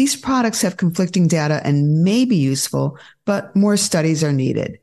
These 0.00 0.16
products 0.16 0.62
have 0.62 0.78
conflicting 0.78 1.28
data 1.28 1.60
and 1.62 2.02
may 2.02 2.24
be 2.24 2.36
useful, 2.36 2.96
but 3.26 3.54
more 3.54 3.76
studies 3.76 4.24
are 4.24 4.32
needed. 4.32 4.78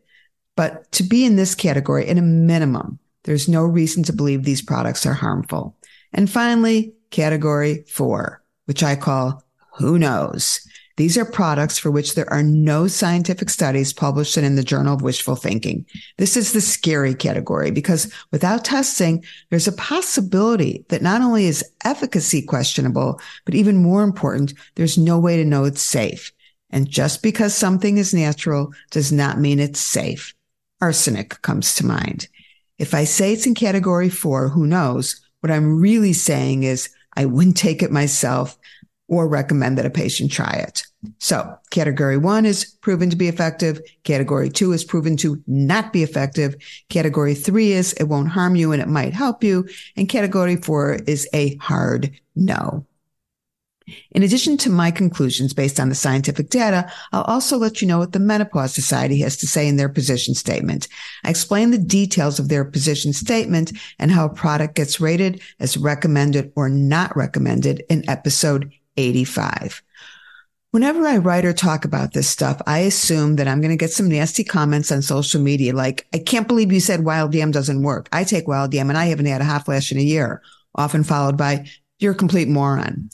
But 0.55 0.91
to 0.91 1.01
be 1.01 1.25
in 1.25 1.37
this 1.37 1.55
category, 1.55 2.07
at 2.07 2.19
a 2.19 2.21
minimum, 2.21 2.99
there's 3.23 3.49
no 3.49 3.63
reason 3.63 4.03
to 4.03 4.13
believe 4.13 4.43
these 4.43 4.61
products 4.61 5.07
are 5.07 5.15
harmful. 5.15 5.75
And 6.13 6.29
finally, 6.29 6.93
category 7.09 7.83
four, 7.87 8.43
which 8.65 8.83
I 8.83 8.95
call 8.95 9.43
who 9.79 9.97
knows. 9.97 10.59
These 10.97 11.15
are 11.15 11.25
products 11.25 11.77
for 11.77 11.91
which 11.91 12.15
there 12.15 12.29
are 12.33 12.41
no 12.41 12.87
scientific 12.87 13.51
studies 13.51 13.93
published 13.93 14.35
in 14.35 14.55
the 14.55 14.63
Journal 14.63 14.95
of 14.95 15.03
Wishful 15.03 15.35
Thinking. 15.35 15.85
This 16.17 16.35
is 16.35 16.53
the 16.53 16.61
scary 16.61 17.13
category 17.13 17.69
because 17.69 18.11
without 18.31 18.65
testing, 18.65 19.23
there's 19.49 19.67
a 19.67 19.73
possibility 19.73 20.85
that 20.89 21.03
not 21.03 21.21
only 21.21 21.45
is 21.45 21.63
efficacy 21.85 22.41
questionable, 22.41 23.21
but 23.45 23.53
even 23.53 23.83
more 23.83 24.03
important, 24.03 24.55
there's 24.73 24.97
no 24.97 25.19
way 25.19 25.37
to 25.37 25.45
know 25.45 25.65
it's 25.65 25.81
safe. 25.81 26.31
And 26.71 26.89
just 26.89 27.21
because 27.21 27.53
something 27.53 27.99
is 27.99 28.13
natural 28.13 28.73
does 28.89 29.11
not 29.11 29.39
mean 29.39 29.59
it's 29.59 29.79
safe. 29.79 30.33
Arsenic 30.81 31.41
comes 31.43 31.75
to 31.75 31.85
mind. 31.85 32.27
If 32.79 32.95
I 32.95 33.03
say 33.03 33.33
it's 33.33 33.45
in 33.45 33.53
category 33.53 34.09
four, 34.09 34.49
who 34.49 34.65
knows? 34.65 35.21
What 35.41 35.51
I'm 35.51 35.79
really 35.79 36.13
saying 36.13 36.63
is 36.63 36.89
I 37.15 37.25
wouldn't 37.25 37.57
take 37.57 37.83
it 37.83 37.91
myself 37.91 38.57
or 39.07 39.27
recommend 39.27 39.77
that 39.77 39.85
a 39.85 39.91
patient 39.91 40.31
try 40.31 40.63
it. 40.67 40.86
So 41.19 41.57
category 41.69 42.17
one 42.17 42.45
is 42.45 42.65
proven 42.65 43.09
to 43.09 43.15
be 43.15 43.27
effective. 43.27 43.81
Category 44.03 44.49
two 44.49 44.71
is 44.73 44.83
proven 44.83 45.15
to 45.17 45.41
not 45.45 45.93
be 45.93 46.03
effective. 46.03 46.55
Category 46.89 47.35
three 47.35 47.71
is 47.71 47.93
it 47.93 48.05
won't 48.05 48.29
harm 48.29 48.55
you 48.55 48.71
and 48.71 48.81
it 48.81 48.87
might 48.87 49.13
help 49.13 49.43
you. 49.43 49.67
And 49.95 50.09
category 50.09 50.55
four 50.55 50.95
is 51.07 51.27
a 51.33 51.55
hard 51.57 52.11
no. 52.35 52.85
In 54.11 54.23
addition 54.23 54.57
to 54.57 54.69
my 54.69 54.91
conclusions 54.91 55.53
based 55.53 55.79
on 55.79 55.87
the 55.87 55.95
scientific 55.95 56.49
data, 56.49 56.91
I'll 57.13 57.23
also 57.23 57.57
let 57.57 57.81
you 57.81 57.87
know 57.87 57.99
what 57.99 58.11
the 58.11 58.19
Menopause 58.19 58.73
Society 58.73 59.19
has 59.21 59.37
to 59.37 59.47
say 59.47 59.65
in 59.65 59.77
their 59.77 59.87
position 59.87 60.33
statement. 60.33 60.89
I 61.23 61.29
explain 61.29 61.71
the 61.71 61.77
details 61.77 62.37
of 62.37 62.49
their 62.49 62.65
position 62.65 63.13
statement 63.13 63.71
and 63.97 64.11
how 64.11 64.25
a 64.25 64.33
product 64.33 64.75
gets 64.75 64.99
rated 64.99 65.41
as 65.59 65.77
recommended 65.77 66.51
or 66.55 66.67
not 66.67 67.15
recommended 67.15 67.83
in 67.89 68.09
episode 68.09 68.73
85. 68.97 69.81
Whenever 70.71 71.07
I 71.07 71.17
write 71.17 71.45
or 71.45 71.53
talk 71.53 71.85
about 71.85 72.13
this 72.13 72.27
stuff, 72.27 72.61
I 72.67 72.79
assume 72.79 73.37
that 73.37 73.47
I'm 73.47 73.61
going 73.61 73.71
to 73.71 73.77
get 73.77 73.91
some 73.91 74.09
nasty 74.09 74.43
comments 74.43 74.91
on 74.91 75.01
social 75.01 75.41
media 75.41 75.73
like, 75.73 76.07
I 76.13 76.19
can't 76.19 76.47
believe 76.47 76.73
you 76.73 76.81
said 76.81 77.05
wild 77.05 77.33
yam 77.33 77.51
doesn't 77.51 77.83
work. 77.83 78.09
I 78.11 78.25
take 78.25 78.47
wild 78.47 78.73
yam 78.73 78.89
and 78.89 78.97
I 78.97 79.05
haven't 79.05 79.27
had 79.27 79.41
a 79.41 79.45
hot 79.45 79.65
flash 79.65 79.91
in 79.91 79.97
a 79.97 80.01
year, 80.01 80.41
often 80.75 81.03
followed 81.03 81.37
by, 81.37 81.67
you're 81.99 82.11
a 82.11 82.15
complete 82.15 82.49
moron. 82.49 83.09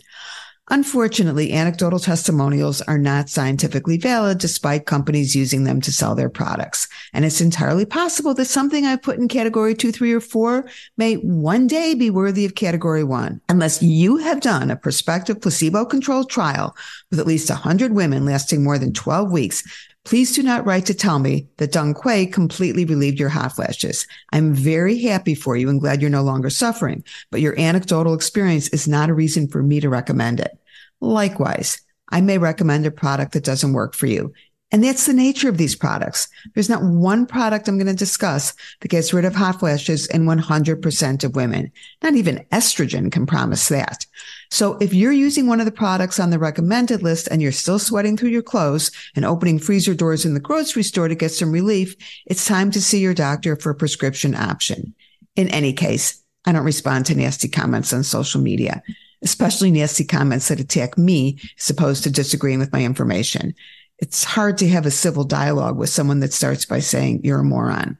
Unfortunately, 0.70 1.51
anecdotal 1.51 2.00
testimonials 2.00 2.82
are 2.84 2.98
not 2.98 3.27
scientifically 3.27 3.98
valid 3.98 4.38
despite 4.38 4.86
companies 4.86 5.36
using 5.36 5.65
them 5.65 5.82
to 5.82 5.91
sell 5.91 6.15
their 6.15 6.29
products. 6.29 6.88
And 7.12 7.25
it's 7.25 7.41
entirely 7.41 7.86
possible 7.86 8.34
that 8.36 8.46
something 8.46 8.86
I 8.86 8.96
put 8.96 9.20
in 9.20 9.27
category 9.27 9.75
two, 9.75 9.91
three, 9.91 10.13
or 10.13 10.22
four 10.22 10.70
may 10.96 11.15
one 11.15 11.67
day 11.67 11.96
be 11.96 12.10
worthy 12.10 12.46
of 12.46 12.55
category 12.55 13.03
one, 13.03 13.41
unless 13.50 13.84
you 13.84 14.17
have 14.17 14.39
done 14.39 14.72
a 14.72 14.77
prospective 14.77 15.41
placebo 15.41 15.84
controlled 15.84 16.29
trial 16.29 16.77
with 17.10 17.20
at 17.20 17.27
least 17.27 17.50
100 17.50 17.91
women 17.91 18.24
lasting 18.24 18.63
more 18.63 18.77
than 18.77 18.93
12 18.93 19.32
weeks. 19.32 19.63
Please 20.06 20.36
do 20.36 20.44
not 20.44 20.66
write 20.66 20.86
to 20.88 20.94
tell 20.94 21.20
me 21.20 21.48
that 21.58 21.72
Dong 21.72 21.94
Quai 21.94 22.26
completely 22.26 22.84
relieved 22.84 23.20
your 23.20 23.30
hot 23.30 23.54
flashes. 23.54 24.06
I'm 24.34 24.54
very 24.54 25.00
happy 25.00 25.34
for 25.34 25.56
you 25.56 25.70
and 25.70 25.80
glad 25.80 26.02
you're 26.02 26.10
no 26.10 26.24
longer 26.24 26.50
suffering, 26.50 27.04
but 27.32 27.40
your 27.40 27.58
anecdotal 27.58 28.14
experience 28.14 28.68
is 28.70 28.88
not 28.88 29.10
a 29.10 29.14
reason 29.14 29.48
for 29.48 29.64
me 29.64 29.80
to 29.80 29.90
recommend 29.90 30.42
it. 30.42 30.58
Likewise, 31.00 31.80
I 32.10 32.20
may 32.20 32.38
recommend 32.38 32.86
a 32.86 32.92
product 32.92 33.32
that 33.34 33.46
doesn't 33.46 33.74
work 33.74 33.96
for 33.96 34.08
you. 34.08 34.34
And 34.74 34.84
that's 34.84 35.06
the 35.06 35.14
nature 35.14 35.50
of 35.50 35.58
these 35.58 35.76
products. 35.76 36.28
There's 36.54 36.70
not 36.70 36.84
one 36.84 37.28
product 37.28 37.68
I'm 37.68 37.78
going 37.78 37.86
to 37.86 37.94
discuss 37.94 38.54
that 38.82 38.88
gets 38.88 39.14
rid 39.14 39.24
of 39.24 39.36
hot 39.36 39.60
flashes 39.60 40.08
in 40.08 40.26
100% 40.26 41.24
of 41.24 41.36
women. 41.36 41.72
Not 42.02 42.16
even 42.16 42.46
estrogen 42.52 43.12
can 43.12 43.28
promise 43.28 43.70
that. 43.70 44.06
So 44.54 44.78
if 44.80 44.94
you're 44.94 45.12
using 45.12 45.48
one 45.48 45.60
of 45.60 45.66
the 45.66 45.72
products 45.72 46.20
on 46.20 46.30
the 46.30 46.38
recommended 46.38 47.02
list 47.02 47.28
and 47.32 47.42
you're 47.42 47.52
still 47.52 47.80
sweating 47.80 48.16
through 48.16 48.30
your 48.30 48.44
clothes 48.44 48.92
and 49.16 49.26
opening 49.26 49.58
freezer 49.58 49.96
doors 49.96 50.26
in 50.26 50.36
the 50.36 50.40
grocery 50.40 50.84
store 50.84 51.08
to 51.08 51.16
get 51.16 51.30
some 51.30 51.52
relief, 51.52 51.96
it's 52.28 52.46
time 52.46 52.70
to 52.70 52.80
see 52.80 53.00
your 53.00 53.16
doctor 53.16 53.56
for 53.56 53.72
a 53.72 53.76
prescription 53.76 54.36
option. 54.36 54.94
In 55.36 55.50
any 55.50 55.74
case, 55.74 56.22
I 56.46 56.52
don't 56.52 56.66
respond 56.66 57.08
to 57.08 57.16
nasty 57.16 57.48
comments 57.48 57.92
on 57.94 58.04
social 58.04 58.42
media 58.42 58.84
especially 59.24 59.72
nasty 59.72 60.04
comments 60.04 60.50
that 60.50 60.60
attack 60.60 60.98
me 60.98 61.40
as 61.58 61.70
opposed 61.70 62.04
to 62.04 62.12
disagreeing 62.12 62.60
with 62.60 62.74
my 62.74 62.84
information. 62.84 63.56
It's 64.00 64.26
hard 64.26 64.58
to 64.58 64.68
have 64.68 64.86
a 64.86 64.92
civil 64.92 65.24
dialogue 65.24 65.78
with 65.78 65.90
someone 65.90 66.20
that 66.20 66.34
starts 66.34 66.66
by 66.66 66.80
saying 66.80 67.22
you're 67.24 67.40
a 67.40 67.44
moron. 67.44 67.98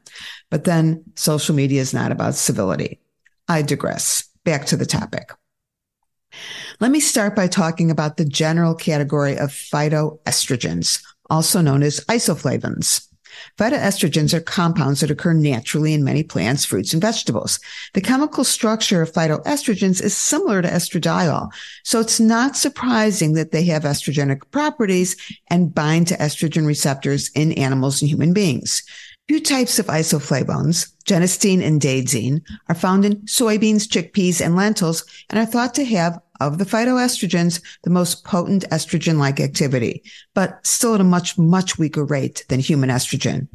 But 0.50 0.64
then 0.64 1.02
social 1.14 1.54
media 1.54 1.80
is 1.80 1.94
not 1.94 2.12
about 2.12 2.34
civility. 2.34 3.00
I 3.48 3.62
digress. 3.62 4.28
Back 4.44 4.66
to 4.66 4.76
the 4.76 4.84
topic. 4.84 5.30
Let 6.80 6.90
me 6.90 7.00
start 7.00 7.36
by 7.36 7.46
talking 7.46 7.90
about 7.90 8.16
the 8.16 8.24
general 8.24 8.74
category 8.74 9.36
of 9.36 9.50
phytoestrogens, 9.50 11.02
also 11.30 11.60
known 11.60 11.82
as 11.82 12.00
isoflavones. 12.00 13.06
Phytoestrogens 13.58 14.32
are 14.32 14.40
compounds 14.40 15.00
that 15.00 15.10
occur 15.10 15.32
naturally 15.32 15.92
in 15.92 16.04
many 16.04 16.22
plants, 16.22 16.64
fruits, 16.64 16.92
and 16.92 17.02
vegetables. 17.02 17.58
The 17.92 18.00
chemical 18.00 18.44
structure 18.44 19.02
of 19.02 19.12
phytoestrogens 19.12 20.02
is 20.02 20.16
similar 20.16 20.62
to 20.62 20.68
estradiol, 20.68 21.50
so 21.82 22.00
it's 22.00 22.20
not 22.20 22.56
surprising 22.56 23.34
that 23.34 23.52
they 23.52 23.64
have 23.64 23.82
estrogenic 23.82 24.50
properties 24.50 25.16
and 25.48 25.74
bind 25.74 26.08
to 26.08 26.16
estrogen 26.16 26.66
receptors 26.66 27.30
in 27.30 27.52
animals 27.52 28.00
and 28.00 28.10
human 28.10 28.32
beings. 28.32 28.82
Two 29.26 29.40
types 29.40 29.78
of 29.78 29.86
isoflavones, 29.86 30.92
genistein 31.06 31.64
and 31.64 31.80
daidzein, 31.80 32.42
are 32.68 32.74
found 32.74 33.06
in 33.06 33.22
soybeans, 33.22 33.88
chickpeas, 33.88 34.44
and 34.44 34.54
lentils 34.54 35.04
and 35.30 35.38
are 35.38 35.46
thought 35.46 35.74
to 35.74 35.84
have 35.84 36.20
of 36.40 36.58
the 36.58 36.64
phytoestrogens, 36.64 37.60
the 37.82 37.90
most 37.90 38.24
potent 38.24 38.68
estrogen-like 38.70 39.40
activity, 39.40 40.02
but 40.34 40.64
still 40.66 40.94
at 40.94 41.00
a 41.00 41.04
much, 41.04 41.38
much 41.38 41.78
weaker 41.78 42.04
rate 42.04 42.44
than 42.48 42.60
human 42.60 42.90
estrogen. 42.90 43.48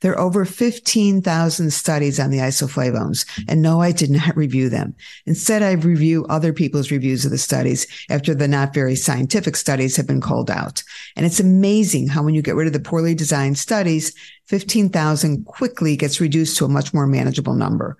There 0.00 0.12
are 0.12 0.20
over 0.20 0.44
15,000 0.44 1.70
studies 1.72 2.20
on 2.20 2.30
the 2.30 2.38
isoflavones, 2.38 3.24
and 3.48 3.62
no, 3.62 3.80
I 3.80 3.92
did 3.92 4.10
not 4.10 4.36
review 4.36 4.68
them. 4.68 4.94
Instead, 5.24 5.62
I 5.62 5.72
review 5.72 6.26
other 6.26 6.52
people's 6.52 6.90
reviews 6.90 7.24
of 7.24 7.30
the 7.30 7.38
studies 7.38 7.86
after 8.10 8.34
the 8.34 8.48
not 8.48 8.74
very 8.74 8.96
scientific 8.96 9.56
studies 9.56 9.96
have 9.96 10.06
been 10.06 10.20
called 10.20 10.50
out. 10.50 10.82
And 11.16 11.24
it's 11.24 11.40
amazing 11.40 12.08
how 12.08 12.22
when 12.22 12.34
you 12.34 12.42
get 12.42 12.54
rid 12.54 12.66
of 12.66 12.72
the 12.72 12.80
poorly 12.80 13.14
designed 13.14 13.56
studies, 13.56 14.14
15,000 14.46 15.46
quickly 15.46 15.96
gets 15.96 16.20
reduced 16.20 16.58
to 16.58 16.66
a 16.66 16.68
much 16.68 16.92
more 16.92 17.06
manageable 17.06 17.54
number 17.54 17.96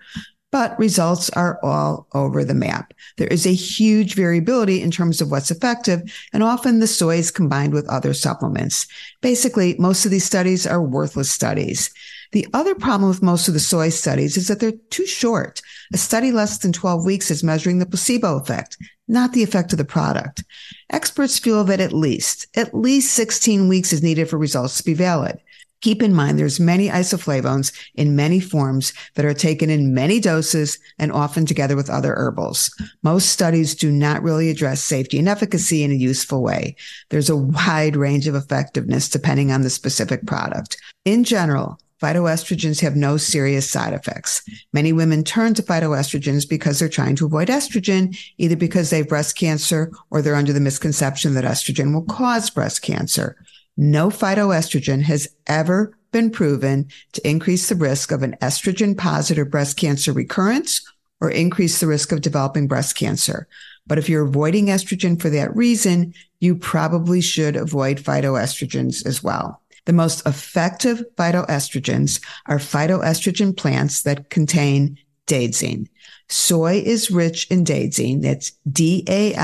but 0.55 0.79
results 0.79 1.29
are 1.31 1.59
all 1.65 2.07
over 2.15 2.45
the 2.45 2.55
map. 2.55 2.95
There 3.17 3.27
is 3.27 3.45
a 3.45 3.53
huge 3.53 4.15
variability 4.15 4.81
in 4.81 4.93
terms 4.93 5.21
of 5.21 5.29
what's 5.29 5.51
effective, 5.51 6.01
and 6.33 6.45
often 6.45 6.79
the 6.79 6.87
soy 6.87 7.17
is 7.17 7.33
combined 7.33 7.73
with 7.73 7.89
other 7.89 8.15
supplements. 8.15 8.87
Basically, 9.21 9.75
most 9.81 10.05
of 10.05 10.13
these 10.13 10.23
studies 10.23 10.65
are 10.65 10.81
worthless 10.81 11.29
studies. 11.29 11.93
The 12.31 12.47
other 12.55 12.77
problem 12.77 13.09
with 13.09 13.21
most 13.21 13.49
of 13.49 13.55
the 13.55 13.59
soy 13.59 13.89
studies 13.89 14.37
is 14.37 14.47
that 14.47 14.61
they're 14.61 14.79
too 14.91 15.07
short. 15.07 15.61
A 15.93 15.99
study 15.99 16.31
less 16.31 16.59
than 16.59 16.73
12 16.73 17.05
weeks 17.05 17.33
is 17.33 17.43
measuring 17.43 17.81
the 17.81 17.87
placebo 17.87 18.37
effect, 18.37 18.77
not 19.09 19.33
the 19.33 19.43
effect 19.43 19.73
of 19.73 19.79
the 19.79 19.85
product. 19.85 20.45
Experts 20.93 21.37
feel 21.37 21.65
that 21.65 21.81
at 21.81 21.93
least, 21.93 22.47
at 22.57 22.73
least 22.73 23.13
16 23.15 23.67
weeks 23.67 23.93
is 23.93 24.05
needed 24.05 24.31
for 24.31 24.39
results 24.39 24.79
to 24.79 24.85
be 24.85 24.95
valid. 24.95 25.41
Keep 25.85 26.03
in 26.03 26.15
mind 26.15 26.39
there's 26.39 26.59
many 26.59 26.89
isoflavones 26.89 27.71
in 27.95 28.17
many 28.17 28.41
forms 28.41 28.95
that 29.17 29.27
are 29.27 29.35
taken 29.35 29.69
in 29.69 29.93
many 29.93 30.19
doses 30.19 30.79
and 30.99 31.13
often 31.13 31.45
together 31.45 31.77
with 31.77 31.91
other 31.91 32.15
herbals. 32.15 32.75
Most 33.03 33.29
studies 33.29 33.75
do 33.75 33.93
not 33.93 34.23
really 34.23 34.49
address 34.49 34.83
safety 34.83 35.19
and 35.19 35.29
efficacy 35.29 35.83
in 35.83 35.91
a 35.91 35.95
useful 35.95 36.43
way. 36.43 36.75
There's 37.11 37.29
a 37.29 37.37
wide 37.37 37.97
range 37.97 38.27
of 38.27 38.35
effectiveness 38.35 39.11
depending 39.11 39.53
on 39.53 39.61
the 39.61 39.69
specific 39.69 40.27
product. 40.27 40.79
In 41.05 41.23
general, 41.23 41.79
phytoestrogens 42.01 42.81
have 42.81 42.97
no 42.97 43.19
serious 43.19 43.71
side 43.71 43.93
effects. 43.93 44.43
Many 44.73 44.95
women 44.95 45.23
turn 45.23 45.53
to 45.53 45.63
phytoestrogens 45.63 46.49
because 46.49 46.79
they're 46.79 46.89
trying 46.89 47.17
to 47.17 47.27
avoid 47.27 47.49
estrogen, 47.49 48.19
either 48.39 48.57
because 48.57 48.89
they 48.89 48.99
have 48.99 49.09
breast 49.09 49.37
cancer 49.37 49.93
or 50.09 50.23
they're 50.23 50.35
under 50.35 50.55
the 50.55 50.61
misconception 50.61 51.35
that 51.35 51.45
estrogen 51.45 51.93
will 51.93 52.05
cause 52.05 52.49
breast 52.49 52.81
cancer. 52.81 53.37
No 53.77 54.09
phytoestrogen 54.09 55.03
has 55.03 55.29
ever 55.47 55.97
been 56.13 56.31
proven 56.31 56.89
to 57.13 57.29
increase 57.29 57.69
the 57.69 57.75
risk 57.75 58.13
of 58.13 58.23
an 58.23 58.37
estrogen 58.41 58.97
positive 58.97 59.51
breast 59.51 59.77
cancer 59.77 60.13
recurrence 60.13 60.81
or 61.21 61.31
increase 61.31 61.81
the 61.81 61.87
risk 61.87 62.13
of 62.13 62.21
developing 62.21 62.69
breast 62.69 62.97
cancer. 62.97 63.49
But 63.87 63.99
if 63.99 64.09
you're 64.09 64.27
avoiding 64.27 64.67
estrogen 64.67 65.21
for 65.21 65.29
that 65.31 65.55
reason, 65.57 66.15
you 66.41 66.55
probably 66.55 67.21
should 67.21 67.57
avoid 67.57 67.99
phytoestrogens 67.99 69.05
as 69.07 69.23
well. 69.23 69.61
The 69.87 69.93
most 69.93 70.27
effective 70.27 71.03
phytoestrogens 71.17 72.23
are 72.47 72.59
phytoestrogen 72.59 73.57
plants 73.57 74.03
that 74.03 74.31
contain 74.31 74.99
daidzein. 75.27 75.89
Soy 76.29 76.83
is 76.85 77.11
rich 77.11 77.51
in 77.51 77.65
daidzein. 77.65 78.23
That's 78.23 78.53
D-A-I-D-Z-E-I-N, 78.71 79.37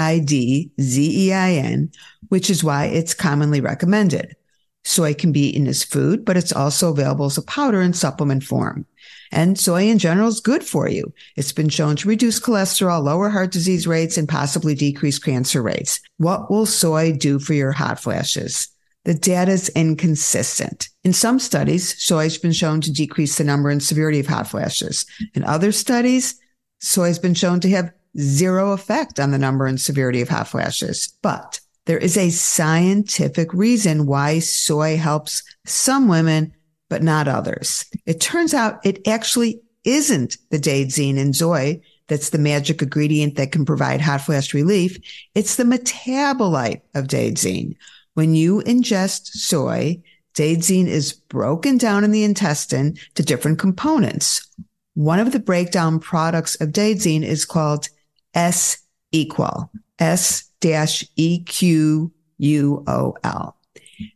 which 2.29 2.51
is 2.51 2.65
why 2.65 2.87
it's 2.87 3.15
commonly 3.15 3.61
recommended. 3.61 4.37
Soy 4.85 5.13
can 5.13 5.31
be 5.31 5.49
eaten 5.51 5.67
as 5.67 5.85
food, 5.85 6.25
but 6.25 6.39
it's 6.39 6.53
also 6.53 6.91
available 6.91 7.27
as 7.27 7.37
a 7.37 7.43
powder 7.43 7.83
in 7.83 7.93
supplement 7.93 8.43
form. 8.43 8.87
And 9.31 9.59
soy 9.59 9.89
in 9.89 9.99
general 9.99 10.29
is 10.29 10.41
good 10.41 10.65
for 10.65 10.89
you. 10.89 11.13
It's 11.37 11.53
been 11.53 11.69
shown 11.69 11.97
to 11.97 12.09
reduce 12.09 12.41
cholesterol, 12.41 13.03
lower 13.03 13.29
heart 13.29 13.53
disease 13.53 13.87
rates, 13.87 14.17
and 14.17 14.29
possibly 14.29 14.75
decrease 14.75 15.19
cancer 15.19 15.63
rates. 15.63 16.01
What 16.17 16.51
will 16.51 16.67
soy 16.67 17.13
do 17.13 17.39
for 17.39 17.55
your 17.55 17.73
hot 17.73 18.01
flashes? 18.01 18.69
The 19.05 19.15
data 19.15 19.53
is 19.53 19.69
inconsistent. 19.71 20.89
In 21.05 21.13
some 21.13 21.39
studies, 21.39 22.03
soy 22.03 22.25
has 22.25 22.39
been 22.39 22.53
shown 22.53 22.81
to 22.83 22.93
decrease 22.93 23.39
the 23.39 23.45
number 23.45 23.71
and 23.71 23.83
severity 23.83 24.21
of 24.21 24.27
hot 24.27 24.49
flashes. 24.49 25.07
In 25.35 25.45
other 25.45 25.73
studies, 25.73 26.41
soy 26.81 27.07
has 27.07 27.19
been 27.19 27.35
shown 27.35 27.61
to 27.61 27.71
have 27.71 27.93
zero 28.19 28.73
effect 28.73 29.21
on 29.21 29.31
the 29.31 29.39
number 29.39 29.67
and 29.67 29.81
severity 29.81 30.21
of 30.21 30.29
hot 30.29 30.49
flashes. 30.49 31.15
But 31.23 31.61
there 31.87 31.99
is 31.99 32.17
a 32.17 32.31
scientific 32.31 33.53
reason 33.55 34.07
why 34.07 34.41
soy 34.41 34.97
helps 34.97 35.43
some 35.67 36.09
women, 36.09 36.53
but 36.89 37.03
not 37.03 37.29
others. 37.29 37.85
It 38.07 38.21
turns 38.21 38.55
out 38.55 38.85
it 38.85 39.07
actually 39.07 39.61
isn't 39.85 40.37
the 40.51 40.59
daidzein 40.59 41.17
in 41.17 41.33
soy 41.33 41.81
that's 42.09 42.31
the 42.31 42.39
magic 42.39 42.83
ingredient 42.83 43.37
that 43.37 43.53
can 43.53 43.65
provide 43.65 44.01
hot 44.01 44.21
flash 44.23 44.53
relief. 44.53 44.99
It's 45.35 45.57
the 45.57 45.65
metabolite 45.65 46.83
of 46.95 47.07
daidzein. 47.07 47.77
When 48.15 48.35
you 48.35 48.63
ingest 48.63 49.29
soy, 49.29 50.03
daidzein 50.35 50.87
is 50.87 51.13
broken 51.13 51.79
down 51.79 52.03
in 52.03 52.11
the 52.11 52.25
intestine 52.25 52.97
to 53.15 53.23
different 53.23 53.61
components. 53.61 54.47
One 54.95 55.21
of 55.21 55.33
the 55.33 55.39
breakdown 55.39 56.01
products 56.01 56.61
of 56.61 56.71
daidzein 56.71 57.23
is 57.23 57.45
called 57.45 57.89
S 58.35 58.79
equal, 59.13 59.71
S 59.99 60.45
dash 60.61 61.05
E 61.17 61.43
Q 61.45 62.13
U 62.39 62.85
O 62.87 63.17
L. 63.23 63.57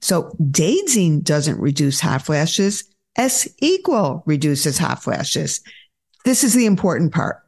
So 0.01 0.35
daidzein 0.41 1.23
doesn't 1.23 1.61
reduce 1.61 2.01
hot 2.01 2.23
flashes. 2.23 2.85
S 3.17 3.49
equal 3.59 4.23
reduces 4.27 4.79
hot 4.79 5.03
flashes. 5.03 5.61
This 6.25 6.43
is 6.43 6.55
the 6.55 6.67
important 6.67 7.13
part. 7.13 7.43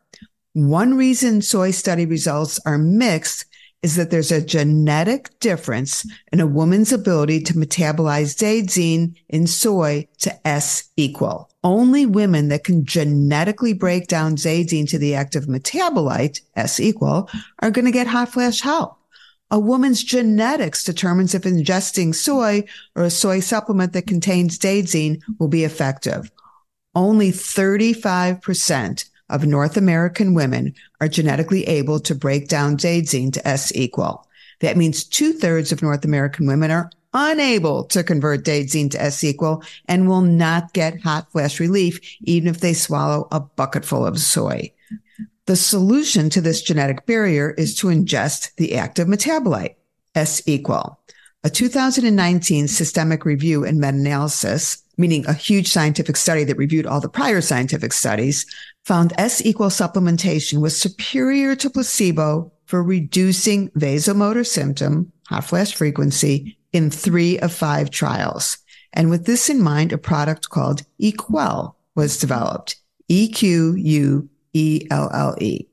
One 0.53 0.95
reason 0.95 1.43
soy 1.43 1.71
study 1.71 2.07
results 2.07 2.61
are 2.65 2.79
mixed 2.79 3.45
is 3.87 3.95
that 3.95 4.11
there's 4.11 4.33
a 4.33 4.45
genetic 4.45 5.31
difference 5.39 6.05
in 6.33 6.41
a 6.41 6.47
woman's 6.47 6.93
ability 6.93 7.41
to 7.41 7.55
metabolize 7.55 8.35
daidzein 8.35 9.15
in 9.29 9.47
soy 9.47 10.09
to 10.19 10.49
S-equol. 10.49 11.49
Only 11.63 12.05
women 12.05 12.49
that 12.49 12.65
can 12.65 12.85
genetically 12.85 13.75
break 13.75 14.09
down 14.09 14.35
daidzein 14.35 14.89
to 14.89 14.99
the 14.99 15.15
active 15.15 15.45
metabolite, 15.45 16.41
S-equol, 16.57 17.33
are 17.61 17.71
going 17.71 17.85
to 17.85 17.93
get 17.93 18.09
hot 18.09 18.31
flash 18.31 18.61
help. 18.61 18.99
A 19.53 19.61
woman's 19.61 20.03
genetics 20.03 20.83
determines 20.83 21.33
if 21.33 21.43
ingesting 21.43 22.13
soy 22.13 22.65
or 22.97 23.05
a 23.05 23.11
soy 23.11 23.39
supplement 23.39 23.93
that 23.93 24.09
contains 24.09 24.59
daidzein 24.59 25.23
will 25.39 25.47
be 25.47 25.63
effective. 25.63 26.33
Only 26.97 27.31
35% 27.31 29.05
of 29.29 29.45
North 29.45 29.77
American 29.77 30.35
women 30.35 30.75
are 31.01 31.09
genetically 31.09 31.65
able 31.65 32.01
to 32.01 32.15
break 32.15 32.49
down 32.49 32.77
daidzein 32.77 33.33
to 33.33 33.49
S-equol. 33.49 34.25
That 34.61 34.77
means 34.77 35.05
two 35.05 35.33
thirds 35.33 35.73
of 35.73 35.83
North 35.83 36.05
American 36.05 36.47
women 36.47 36.71
are 36.71 36.91
unable 37.13 37.85
to 37.85 38.05
convert 38.05 38.45
daidzein 38.45 38.91
to 38.91 39.03
S-equol 39.03 39.65
and 39.87 40.09
will 40.09 40.21
not 40.21 40.73
get 40.73 41.01
hot 41.01 41.31
flash 41.33 41.59
relief 41.59 41.99
even 42.23 42.49
if 42.49 42.61
they 42.61 42.75
swallow 42.75 43.27
a 43.33 43.41
bucketful 43.41 44.07
of 44.07 44.19
soy. 44.19 44.73
The 45.47 45.57
solution 45.57 46.29
to 46.31 46.41
this 46.41 46.61
genetic 46.61 47.07
barrier 47.07 47.53
is 47.53 47.75
to 47.77 47.87
ingest 47.87 48.55
the 48.57 48.77
active 48.77 49.07
metabolite, 49.09 49.77
S-equol. 50.15 50.97
A 51.45 51.51
2019 51.51 52.67
systemic 52.67 53.25
review 53.25 53.65
and 53.65 53.79
meta-analysis, 53.79 54.83
meaning 54.97 55.25
a 55.27 55.33
huge 55.33 55.69
scientific 55.69 56.17
study 56.17 56.43
that 56.43 56.57
reviewed 56.57 56.87
all 56.87 57.01
the 57.01 57.09
prior 57.09 57.41
scientific 57.41 57.93
studies, 57.93 58.45
found 58.87 59.13
S-equol 59.19 59.69
supplementation 59.69 60.61
was 60.61 60.81
superior 60.81 61.57
to 61.57 61.69
placebo 61.69 62.53
for 62.67 62.85
reducing 62.85 63.69
vasomotor 63.71 64.47
symptom, 64.47 65.11
hot 65.27 65.43
flash 65.43 65.75
frequency 65.75 66.57
in 66.73 66.89
three 66.89 67.37
of 67.41 67.53
five 67.53 67.91
trials. 67.91 68.59
And 68.93 69.11
with 69.11 69.27
this 69.27 69.51
in 69.51 69.61
mind, 69.61 69.93
a 69.93 69.99
product 69.99 70.51
called 70.51 70.85
Equelle 71.01 71.75
was 71.97 72.17
developed. 72.17 72.77
E 73.09 73.29
Q 73.29 73.75
U 73.75 74.29
E 74.53 74.87
L 74.93 75.11
L 75.13 75.35
E. 75.41 75.67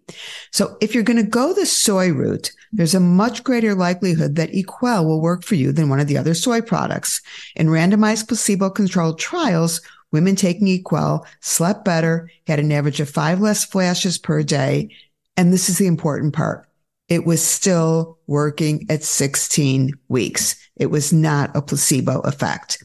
So 0.49 0.75
if 0.81 0.95
you're 0.95 1.03
going 1.03 1.23
to 1.23 1.23
go 1.23 1.53
the 1.53 1.67
soy 1.67 2.11
route, 2.11 2.51
there's 2.71 2.95
a 2.95 2.99
much 2.99 3.43
greater 3.43 3.75
likelihood 3.75 4.35
that 4.37 4.53
Equelle 4.53 5.05
will 5.05 5.21
work 5.21 5.43
for 5.43 5.53
you 5.53 5.71
than 5.71 5.87
one 5.87 5.99
of 5.99 6.07
the 6.07 6.17
other 6.17 6.33
soy 6.33 6.61
products. 6.61 7.21
In 7.55 7.67
randomized 7.67 8.27
placebo 8.27 8.71
controlled 8.71 9.19
trials, 9.19 9.81
women 10.13 10.37
taking 10.37 10.67
Equelle 10.67 11.25
slept 11.41 11.83
better, 11.83 12.29
had 12.47 12.59
an 12.59 12.71
average 12.71 13.01
of 13.01 13.09
five 13.09 13.41
less 13.41 13.65
flashes 13.65 14.17
per 14.17 14.41
day. 14.43 14.95
And 15.35 15.51
this 15.51 15.67
is 15.67 15.77
the 15.77 15.87
important 15.87 16.33
part. 16.33 16.65
It 17.09 17.25
was 17.25 17.43
still 17.43 18.17
working 18.27 18.85
at 18.89 19.03
16 19.03 19.91
weeks. 20.07 20.55
It 20.77 20.85
was 20.87 21.11
not 21.11 21.53
a 21.55 21.61
placebo 21.61 22.21
effect. 22.21 22.81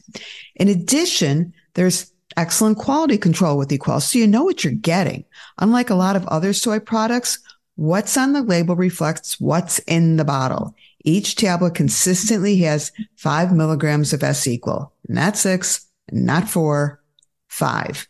In 0.55 0.67
addition, 0.67 1.53
there's 1.75 2.11
excellent 2.35 2.77
quality 2.77 3.17
control 3.17 3.57
with 3.57 3.69
Equelle. 3.69 4.01
So 4.01 4.19
you 4.19 4.27
know 4.27 4.43
what 4.43 4.63
you're 4.63 4.73
getting. 4.73 5.23
Unlike 5.59 5.89
a 5.89 5.95
lot 5.95 6.15
of 6.15 6.27
other 6.27 6.53
soy 6.53 6.79
products, 6.79 7.39
what's 7.75 8.17
on 8.17 8.33
the 8.33 8.41
label 8.41 8.75
reflects 8.75 9.39
what's 9.39 9.79
in 9.79 10.17
the 10.17 10.25
bottle. 10.25 10.75
Each 11.05 11.35
tablet 11.35 11.75
consistently 11.75 12.57
has 12.57 12.91
five 13.15 13.53
milligrams 13.53 14.13
of 14.13 14.23
S-equol, 14.23 14.91
not 15.07 15.37
six, 15.37 15.87
not 16.11 16.49
four, 16.49 16.98
five. 17.49 18.07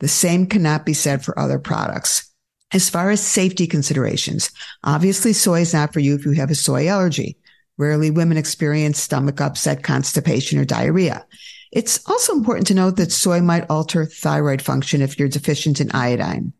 The 0.00 0.08
same 0.08 0.46
cannot 0.46 0.84
be 0.84 0.92
said 0.92 1.24
for 1.24 1.38
other 1.38 1.58
products. 1.58 2.30
As 2.72 2.88
far 2.88 3.10
as 3.10 3.20
safety 3.20 3.66
considerations, 3.66 4.50
obviously 4.84 5.32
soy 5.32 5.62
is 5.62 5.74
not 5.74 5.92
for 5.92 6.00
you 6.00 6.14
if 6.14 6.24
you 6.24 6.32
have 6.32 6.50
a 6.50 6.54
soy 6.54 6.86
allergy. 6.86 7.36
Rarely 7.78 8.10
women 8.10 8.36
experience 8.36 9.00
stomach 9.00 9.40
upset, 9.40 9.82
constipation, 9.82 10.58
or 10.58 10.64
diarrhea. 10.64 11.26
It's 11.72 12.00
also 12.08 12.34
important 12.34 12.66
to 12.68 12.74
note 12.74 12.96
that 12.96 13.12
soy 13.12 13.40
might 13.40 13.68
alter 13.70 14.04
thyroid 14.04 14.60
function 14.60 15.02
if 15.02 15.18
you're 15.18 15.28
deficient 15.28 15.80
in 15.80 15.90
iodine. 15.92 16.52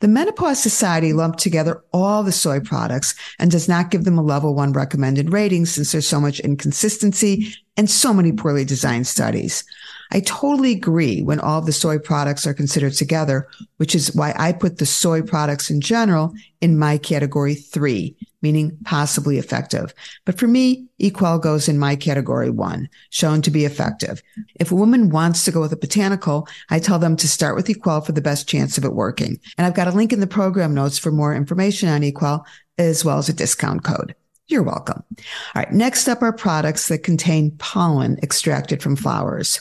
The 0.00 0.08
Menopause 0.08 0.62
Society 0.62 1.14
lumped 1.14 1.38
together 1.38 1.82
all 1.92 2.22
the 2.22 2.32
soy 2.32 2.60
products 2.60 3.14
and 3.38 3.50
does 3.50 3.66
not 3.66 3.90
give 3.90 4.04
them 4.04 4.18
a 4.18 4.22
level 4.22 4.54
one 4.54 4.72
recommended 4.72 5.32
rating 5.32 5.64
since 5.64 5.92
there's 5.92 6.06
so 6.06 6.20
much 6.20 6.40
inconsistency 6.40 7.54
and 7.78 7.88
so 7.88 8.12
many 8.12 8.32
poorly 8.32 8.66
designed 8.66 9.06
studies. 9.06 9.64
I 10.12 10.20
totally 10.20 10.72
agree 10.72 11.22
when 11.22 11.40
all 11.40 11.60
the 11.60 11.72
soy 11.72 11.98
products 11.98 12.46
are 12.46 12.54
considered 12.54 12.92
together, 12.92 13.48
which 13.76 13.94
is 13.94 14.14
why 14.14 14.34
I 14.36 14.52
put 14.52 14.78
the 14.78 14.86
soy 14.86 15.22
products 15.22 15.70
in 15.70 15.80
general 15.80 16.32
in 16.60 16.78
my 16.78 16.98
category 16.98 17.54
three, 17.54 18.16
meaning 18.42 18.76
possibly 18.84 19.38
effective. 19.38 19.92
But 20.24 20.38
for 20.38 20.46
me, 20.46 20.86
Equelle 21.00 21.40
goes 21.42 21.68
in 21.68 21.78
my 21.78 21.96
category 21.96 22.50
one, 22.50 22.88
shown 23.10 23.42
to 23.42 23.50
be 23.50 23.64
effective. 23.64 24.22
If 24.54 24.72
a 24.72 24.76
woman 24.76 25.10
wants 25.10 25.44
to 25.44 25.50
go 25.50 25.60
with 25.60 25.72
a 25.72 25.76
botanical, 25.76 26.48
I 26.70 26.78
tell 26.78 26.98
them 26.98 27.16
to 27.16 27.28
start 27.28 27.56
with 27.56 27.68
Equelle 27.68 28.04
for 28.04 28.12
the 28.12 28.20
best 28.20 28.48
chance 28.48 28.78
of 28.78 28.84
it 28.84 28.94
working. 28.94 29.38
And 29.58 29.66
I've 29.66 29.74
got 29.74 29.88
a 29.88 29.92
link 29.92 30.12
in 30.12 30.20
the 30.20 30.26
program 30.26 30.74
notes 30.74 30.98
for 30.98 31.10
more 31.10 31.34
information 31.34 31.88
on 31.88 32.02
Equelle, 32.02 32.44
as 32.78 33.04
well 33.04 33.18
as 33.18 33.28
a 33.28 33.32
discount 33.32 33.84
code. 33.84 34.14
You're 34.48 34.62
welcome. 34.62 35.02
All 35.10 35.62
right. 35.62 35.72
Next 35.72 36.06
up 36.06 36.22
are 36.22 36.32
products 36.32 36.86
that 36.88 36.98
contain 36.98 37.50
pollen 37.58 38.18
extracted 38.22 38.80
from 38.80 38.94
flowers. 38.94 39.60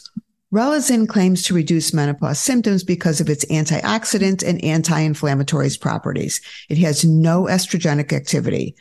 Relizen 0.53 1.07
claims 1.07 1.43
to 1.43 1.53
reduce 1.53 1.93
menopause 1.93 2.39
symptoms 2.39 2.83
because 2.83 3.19
of 3.19 3.29
its 3.29 3.45
antioxidant 3.45 4.43
and 4.47 4.63
anti-inflammatory 4.63 5.69
properties. 5.79 6.39
It 6.69 6.77
has 6.77 7.03
no 7.03 7.43
estrogenic 7.43 8.13
activity. 8.13 8.75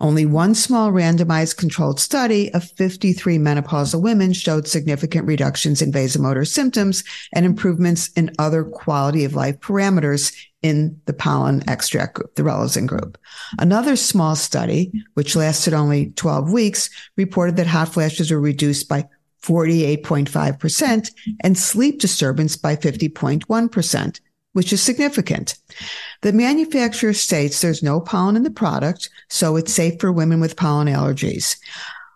Only 0.00 0.26
one 0.26 0.54
small 0.54 0.90
randomized 0.90 1.56
controlled 1.56 2.00
study 2.00 2.52
of 2.52 2.70
53 2.72 3.38
menopausal 3.38 4.02
women 4.02 4.32
showed 4.32 4.66
significant 4.66 5.26
reductions 5.26 5.80
in 5.80 5.92
vasomotor 5.92 6.46
symptoms 6.46 7.04
and 7.32 7.46
improvements 7.46 8.10
in 8.16 8.32
other 8.38 8.64
quality 8.64 9.24
of 9.24 9.34
life 9.34 9.58
parameters 9.60 10.34
in 10.62 11.00
the 11.04 11.12
pollen 11.12 11.62
extract 11.68 12.14
group, 12.14 12.34
the 12.34 12.42
Relizen 12.42 12.86
group. 12.86 13.18
Another 13.58 13.96
small 13.96 14.34
study, 14.34 14.92
which 15.14 15.36
lasted 15.36 15.74
only 15.74 16.10
12 16.12 16.50
weeks, 16.50 16.90
reported 17.16 17.56
that 17.56 17.66
hot 17.66 17.90
flashes 17.90 18.30
were 18.30 18.40
reduced 18.40 18.88
by 18.88 19.06
48.5% 19.44 21.10
and 21.40 21.58
sleep 21.58 22.00
disturbance 22.00 22.56
by 22.56 22.76
50.1%, 22.76 24.20
which 24.54 24.72
is 24.72 24.82
significant. 24.82 25.56
The 26.22 26.32
manufacturer 26.32 27.12
states 27.12 27.60
there's 27.60 27.82
no 27.82 28.00
pollen 28.00 28.36
in 28.36 28.42
the 28.42 28.50
product, 28.50 29.10
so 29.28 29.56
it's 29.56 29.72
safe 29.72 30.00
for 30.00 30.10
women 30.10 30.40
with 30.40 30.56
pollen 30.56 30.88
allergies. 30.88 31.56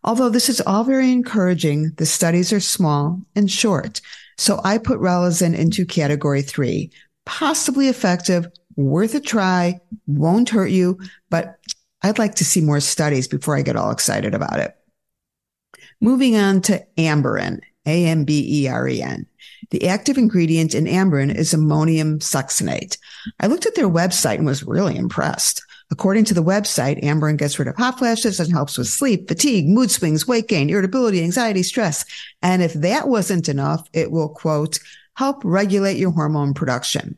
Although 0.05 0.31
this 0.31 0.49
is 0.49 0.63
all 0.63 0.85
very 0.85 1.13
encouraging, 1.13 1.93
the 1.97 2.07
studies 2.07 2.53
are 2.53 2.61
small 2.61 3.21
and 3.37 3.51
short. 3.51 4.01
So 4.39 4.61
I 4.65 4.79
put 4.79 5.01
Relizen 5.01 5.55
into 5.55 5.85
category 5.85 6.43
three, 6.43 6.91
possibly 7.27 7.89
effective, 7.89 8.47
worth 8.77 9.15
a 9.15 9.21
try, 9.21 9.81
won't 10.07 10.49
hurt 10.49 10.71
you, 10.71 10.99
but 11.29 11.59
I'd 12.03 12.19
like 12.19 12.37
to 12.37 12.45
see 12.45 12.61
more 12.61 12.81
studies 12.81 13.27
before 13.27 13.57
I 13.57 13.63
get 13.63 13.77
all 13.77 13.91
excited 13.91 14.35
about 14.35 14.61
it. 14.61 14.78
Moving 16.01 16.37
on 16.37 16.61
to 16.63 16.85
Amberen, 16.97 17.61
A-M-B-E-R-E-N. 17.87 19.27
The 19.71 19.89
active 19.89 20.17
ingredient 20.17 20.75
in 20.75 20.85
Amberen 20.85 21.35
is 21.35 21.53
ammonium 21.53 22.21
succinate. 22.21 22.99
I 23.41 23.49
looked 23.49 23.67
at 23.67 23.75
their 23.75 23.89
website 23.89 24.37
and 24.37 24.47
was 24.47 24.63
really 24.63 24.97
impressed. 24.97 25.63
According 25.91 26.25
to 26.27 26.35
the 26.35 26.43
website, 26.43 27.03
Amberen 27.03 27.37
gets 27.37 27.59
rid 27.59 27.67
of 27.67 27.77
hot 27.77 27.99
flashes 27.99 28.39
and 28.39 28.53
helps 28.53 28.79
with 28.79 28.89
sleep, 28.89 29.27
fatigue, 29.27 29.69
mood 29.69 29.91
swings, 29.91 30.29
weight 30.29 30.47
gain, 30.47 30.71
irritability, 30.71 31.23
anxiety, 31.23 31.63
stress. 31.63 32.05
And 32.43 32.63
if 32.63 32.75
that 32.75 33.09
wasn't 33.09 33.49
enough, 33.49 33.89
it 33.93 34.11
will 34.11 34.29
quote, 34.29 34.79
help 35.15 35.43
regulate 35.45 35.97
your 35.97 36.13
hormone 36.13 36.55
production. 36.55 37.17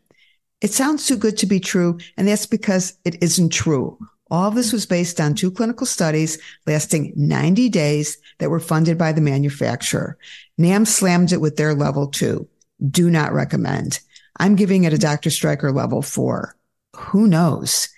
It 0.60 0.72
sounds 0.72 1.06
too 1.06 1.16
good 1.16 1.36
to 1.38 1.46
be 1.46 1.58
true, 1.58 1.98
and 2.16 2.28
that's 2.28 2.46
because 2.46 2.94
it 3.04 3.22
isn't 3.22 3.50
true. 3.50 3.98
All 4.30 4.48
of 4.48 4.54
this 4.54 4.72
was 4.72 4.86
based 4.86 5.20
on 5.20 5.34
two 5.34 5.50
clinical 5.50 5.86
studies 5.86 6.38
lasting 6.66 7.12
90 7.16 7.68
days 7.68 8.18
that 8.38 8.50
were 8.50 8.60
funded 8.60 8.96
by 8.96 9.12
the 9.12 9.20
manufacturer. 9.20 10.16
NAMS 10.58 10.88
slammed 10.88 11.32
it 11.32 11.40
with 11.40 11.56
their 11.56 11.74
level 11.74 12.06
two. 12.06 12.48
Do 12.90 13.10
not 13.10 13.32
recommend. 13.32 14.00
I'm 14.38 14.56
giving 14.56 14.84
it 14.84 14.92
a 14.92 14.98
Dr. 14.98 15.30
Streicher 15.30 15.74
level 15.74 16.00
four. 16.02 16.56
Who 16.96 17.26
knows? 17.26 17.88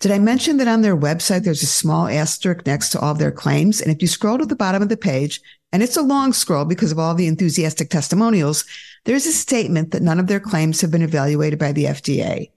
Did 0.00 0.12
I 0.12 0.18
mention 0.18 0.58
that 0.58 0.68
on 0.68 0.82
their 0.82 0.96
website, 0.96 1.42
there's 1.42 1.62
a 1.62 1.66
small 1.66 2.06
asterisk 2.06 2.66
next 2.66 2.90
to 2.90 3.00
all 3.00 3.12
of 3.12 3.18
their 3.18 3.32
claims? 3.32 3.80
And 3.80 3.90
if 3.90 4.00
you 4.00 4.08
scroll 4.08 4.38
to 4.38 4.46
the 4.46 4.56
bottom 4.56 4.82
of 4.82 4.88
the 4.88 4.96
page, 4.96 5.40
and 5.72 5.82
it's 5.82 5.96
a 5.96 6.02
long 6.02 6.32
scroll 6.32 6.64
because 6.64 6.92
of 6.92 6.98
all 6.98 7.14
the 7.14 7.26
enthusiastic 7.26 7.90
testimonials, 7.90 8.64
there's 9.04 9.26
a 9.26 9.32
statement 9.32 9.90
that 9.90 10.02
none 10.02 10.20
of 10.20 10.28
their 10.28 10.40
claims 10.40 10.80
have 10.80 10.90
been 10.90 11.02
evaluated 11.02 11.58
by 11.58 11.72
the 11.72 11.84
FDA, 11.84 12.50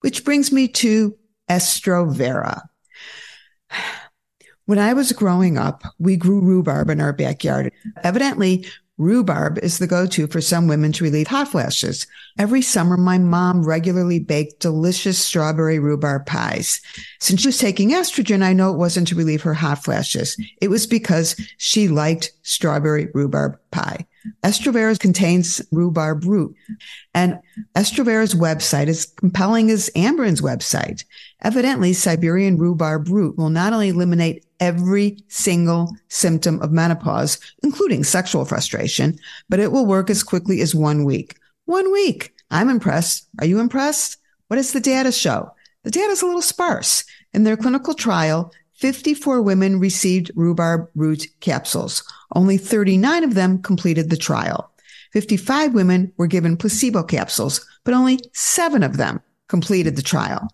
which 0.00 0.24
brings 0.24 0.50
me 0.50 0.68
to 0.68 1.16
Estrovera. 1.48 2.62
When 4.66 4.78
I 4.78 4.92
was 4.92 5.12
growing 5.12 5.56
up, 5.56 5.82
we 5.98 6.16
grew 6.16 6.40
rhubarb 6.40 6.90
in 6.90 7.00
our 7.00 7.12
backyard. 7.12 7.72
Evidently, 8.02 8.66
Rhubarb 8.98 9.58
is 9.58 9.78
the 9.78 9.86
go-to 9.86 10.26
for 10.26 10.40
some 10.40 10.66
women 10.66 10.90
to 10.92 11.04
relieve 11.04 11.28
hot 11.28 11.48
flashes. 11.48 12.06
Every 12.36 12.60
summer, 12.60 12.96
my 12.96 13.16
mom 13.16 13.64
regularly 13.64 14.18
baked 14.18 14.58
delicious 14.58 15.18
strawberry 15.18 15.78
rhubarb 15.78 16.26
pies. 16.26 16.80
Since 17.20 17.42
she 17.42 17.48
was 17.48 17.58
taking 17.58 17.90
estrogen, 17.90 18.42
I 18.42 18.52
know 18.52 18.72
it 18.72 18.76
wasn't 18.76 19.06
to 19.08 19.14
relieve 19.14 19.42
her 19.42 19.54
hot 19.54 19.84
flashes. 19.84 20.36
It 20.60 20.68
was 20.68 20.86
because 20.86 21.40
she 21.58 21.86
liked 21.86 22.32
strawberry 22.42 23.08
rhubarb 23.14 23.58
pie. 23.70 24.06
Estrovera 24.42 24.98
contains 24.98 25.62
rhubarb 25.70 26.24
root 26.24 26.54
and 27.14 27.38
Estrovera's 27.76 28.34
website 28.34 28.88
is 28.88 29.06
compelling 29.06 29.70
as 29.70 29.90
Amberen's 29.94 30.40
website. 30.40 31.04
Evidently, 31.42 31.92
Siberian 31.92 32.58
rhubarb 32.58 33.08
root 33.08 33.36
will 33.38 33.50
not 33.50 33.72
only 33.72 33.88
eliminate 33.88 34.44
every 34.58 35.18
single 35.28 35.94
symptom 36.08 36.60
of 36.60 36.72
menopause, 36.72 37.38
including 37.62 38.02
sexual 38.02 38.44
frustration, 38.44 39.18
but 39.48 39.60
it 39.60 39.70
will 39.70 39.86
work 39.86 40.10
as 40.10 40.24
quickly 40.24 40.60
as 40.60 40.74
one 40.74 41.04
week. 41.04 41.36
One 41.66 41.92
week. 41.92 42.34
I'm 42.50 42.68
impressed. 42.68 43.28
Are 43.40 43.46
you 43.46 43.60
impressed? 43.60 44.16
What 44.48 44.56
does 44.56 44.72
the 44.72 44.80
data 44.80 45.12
show? 45.12 45.52
The 45.84 45.90
data 45.90 46.10
is 46.10 46.22
a 46.22 46.26
little 46.26 46.42
sparse. 46.42 47.04
In 47.32 47.44
their 47.44 47.56
clinical 47.56 47.94
trial, 47.94 48.52
54 48.74 49.42
women 49.42 49.78
received 49.78 50.30
rhubarb 50.34 50.88
root 50.94 51.26
capsules. 51.40 52.02
Only 52.34 52.56
39 52.56 53.24
of 53.24 53.34
them 53.34 53.62
completed 53.62 54.10
the 54.10 54.16
trial. 54.16 54.72
55 55.12 55.74
women 55.74 56.12
were 56.16 56.26
given 56.26 56.56
placebo 56.56 57.02
capsules, 57.02 57.64
but 57.84 57.94
only 57.94 58.20
seven 58.32 58.82
of 58.82 58.96
them 58.96 59.20
completed 59.48 59.96
the 59.96 60.02
trial. 60.02 60.48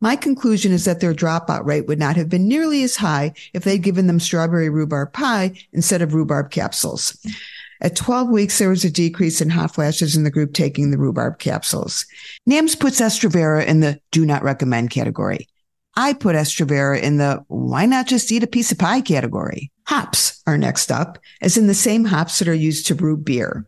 My 0.00 0.16
conclusion 0.16 0.72
is 0.72 0.84
that 0.84 1.00
their 1.00 1.14
dropout 1.14 1.64
rate 1.64 1.86
would 1.86 1.98
not 1.98 2.16
have 2.16 2.28
been 2.28 2.48
nearly 2.48 2.82
as 2.82 2.96
high 2.96 3.32
if 3.52 3.64
they'd 3.64 3.82
given 3.82 4.06
them 4.06 4.20
strawberry 4.20 4.68
rhubarb 4.68 5.12
pie 5.12 5.52
instead 5.72 6.02
of 6.02 6.14
rhubarb 6.14 6.50
capsules. 6.50 7.16
At 7.82 7.96
12 7.96 8.28
weeks, 8.28 8.58
there 8.58 8.68
was 8.68 8.84
a 8.84 8.90
decrease 8.90 9.40
in 9.40 9.48
hot 9.48 9.74
flashes 9.74 10.14
in 10.14 10.24
the 10.24 10.30
group 10.30 10.52
taking 10.52 10.90
the 10.90 10.98
rhubarb 10.98 11.38
capsules. 11.38 12.04
NAMS 12.46 12.78
puts 12.78 13.00
Estrovera 13.00 13.64
in 13.64 13.80
the 13.80 13.98
do 14.10 14.26
not 14.26 14.42
recommend 14.42 14.90
category. 14.90 15.48
I 15.96 16.12
put 16.12 16.36
Estrovera 16.36 17.00
in 17.00 17.16
the 17.16 17.44
why 17.48 17.86
not 17.86 18.06
just 18.06 18.30
eat 18.30 18.42
a 18.42 18.46
piece 18.46 18.70
of 18.70 18.78
pie 18.78 19.00
category. 19.00 19.72
Hops 19.86 20.42
are 20.46 20.58
next 20.58 20.92
up, 20.92 21.18
as 21.40 21.56
in 21.56 21.66
the 21.66 21.74
same 21.74 22.04
hops 22.04 22.38
that 22.38 22.48
are 22.48 22.54
used 22.54 22.86
to 22.86 22.94
brew 22.94 23.16
beer. 23.16 23.66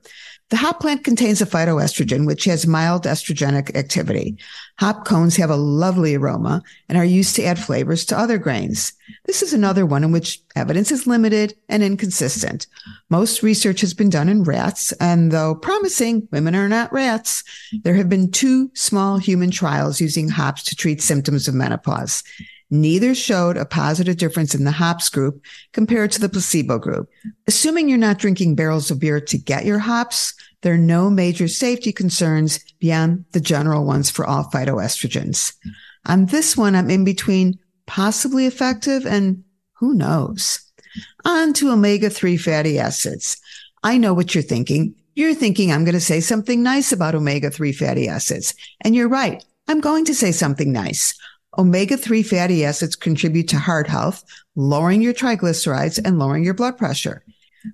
The 0.51 0.59
hop 0.59 0.81
plant 0.81 1.03
contains 1.03 1.41
a 1.41 1.47
phytoestrogen, 1.47 2.27
which 2.27 2.45
has 2.45 2.67
mild 2.67 3.05
estrogenic 3.05 3.75
activity. 3.75 4.37
Hop 4.81 5.07
cones 5.07 5.37
have 5.37 5.49
a 5.49 5.57
lovely 5.57 6.15
aroma 6.15 6.63
and 6.89 6.99
are 6.99 7.05
used 7.05 7.37
to 7.37 7.45
add 7.45 7.59
flavors 7.59 8.05
to 8.07 8.19
other 8.19 8.37
grains. 8.37 8.93
This 9.25 9.43
is 9.43 9.55
another 9.55 9.87
one 9.87 10.05
in 10.05 10.13
which 10.13 10.43
evidence 10.55 10.93
is 10.93 11.07
limited 11.07 11.55
and 11.71 11.83
inconsistent. 11.83 12.67
Most 13.09 13.43
research 13.43 13.81
has 13.81 13.95
been 13.95 14.11
done 14.11 14.29
in 14.29 14.45
rats, 14.45 14.93
and 14.93 15.33
though 15.33 15.55
promising, 15.55 16.29
women 16.31 16.55
are 16.55 16.69
not 16.69 16.93
rats. 16.93 17.45
There 17.83 17.95
have 17.95 18.11
been 18.11 18.31
two 18.31 18.71
small 18.75 19.17
human 19.17 19.51
trials 19.51 20.03
using 20.03 20.29
hops 20.29 20.65
to 20.65 20.77
treat 20.77 21.01
symptoms 21.01 21.49
of 21.49 21.55
menopause. 21.55 22.23
Neither 22.73 23.15
showed 23.15 23.59
a 23.59 23.67
positive 23.67 24.17
difference 24.17 24.55
in 24.55 24.65
the 24.65 24.71
hops 24.71 25.11
group 25.11 25.45
compared 25.73 26.11
to 26.13 26.21
the 26.23 26.31
placebo 26.31 26.79
group. 26.79 27.07
Assuming 27.47 27.87
you're 27.87 27.99
not 27.99 28.17
drinking 28.17 28.55
barrels 28.55 28.91
of 28.91 28.99
beer 28.99 29.21
to 29.21 29.37
get 29.37 29.67
your 29.67 29.79
hops, 29.79 30.33
there 30.63 30.73
are 30.73 30.79
no 30.79 31.11
major 31.11 31.49
safety 31.49 31.93
concerns 31.93 32.61
beyond 32.81 33.27
the 33.33 33.41
general 33.41 33.85
ones 33.85 34.09
for 34.09 34.25
all 34.25 34.45
phytoestrogens. 34.45 35.55
On 36.07 36.25
this 36.25 36.57
one, 36.57 36.75
I'm 36.75 36.89
in 36.89 37.05
between 37.05 37.59
possibly 37.85 38.47
effective 38.47 39.05
and 39.05 39.45
who 39.75 39.93
knows. 39.93 40.59
On 41.27 41.53
to 41.53 41.73
omega-3 41.73 42.41
fatty 42.41 42.79
acids. 42.79 43.39
I 43.83 43.99
know 43.99 44.15
what 44.15 44.35
you're 44.35 44.41
thinking. 44.41 44.95
You're 45.15 45.35
thinking 45.35 45.71
I'm 45.71 45.85
going 45.85 45.93
to 45.93 46.01
say 46.01 46.21
something 46.21 46.63
nice 46.63 46.91
about 46.91 47.15
omega-3 47.15 47.75
fatty 47.75 48.09
acids. 48.09 48.55
And 48.81 48.95
you're 48.95 49.11
right. 49.11 49.45
I'm 49.69 49.81
going 49.81 50.07
to 50.07 50.15
say 50.15 50.33
something 50.33 50.73
nice. 50.73 51.15
Omega 51.59 51.97
3 51.97 52.23
fatty 52.23 52.65
acids 52.65 52.97
contribute 52.97 53.49
to 53.49 53.59
heart 53.59 53.87
health, 53.87 54.25
lowering 54.57 55.03
your 55.03 55.13
triglycerides 55.13 56.01
and 56.05 56.19
lowering 56.19 56.45
your 56.45 56.55
blood 56.55 56.79
pressure. 56.79 57.25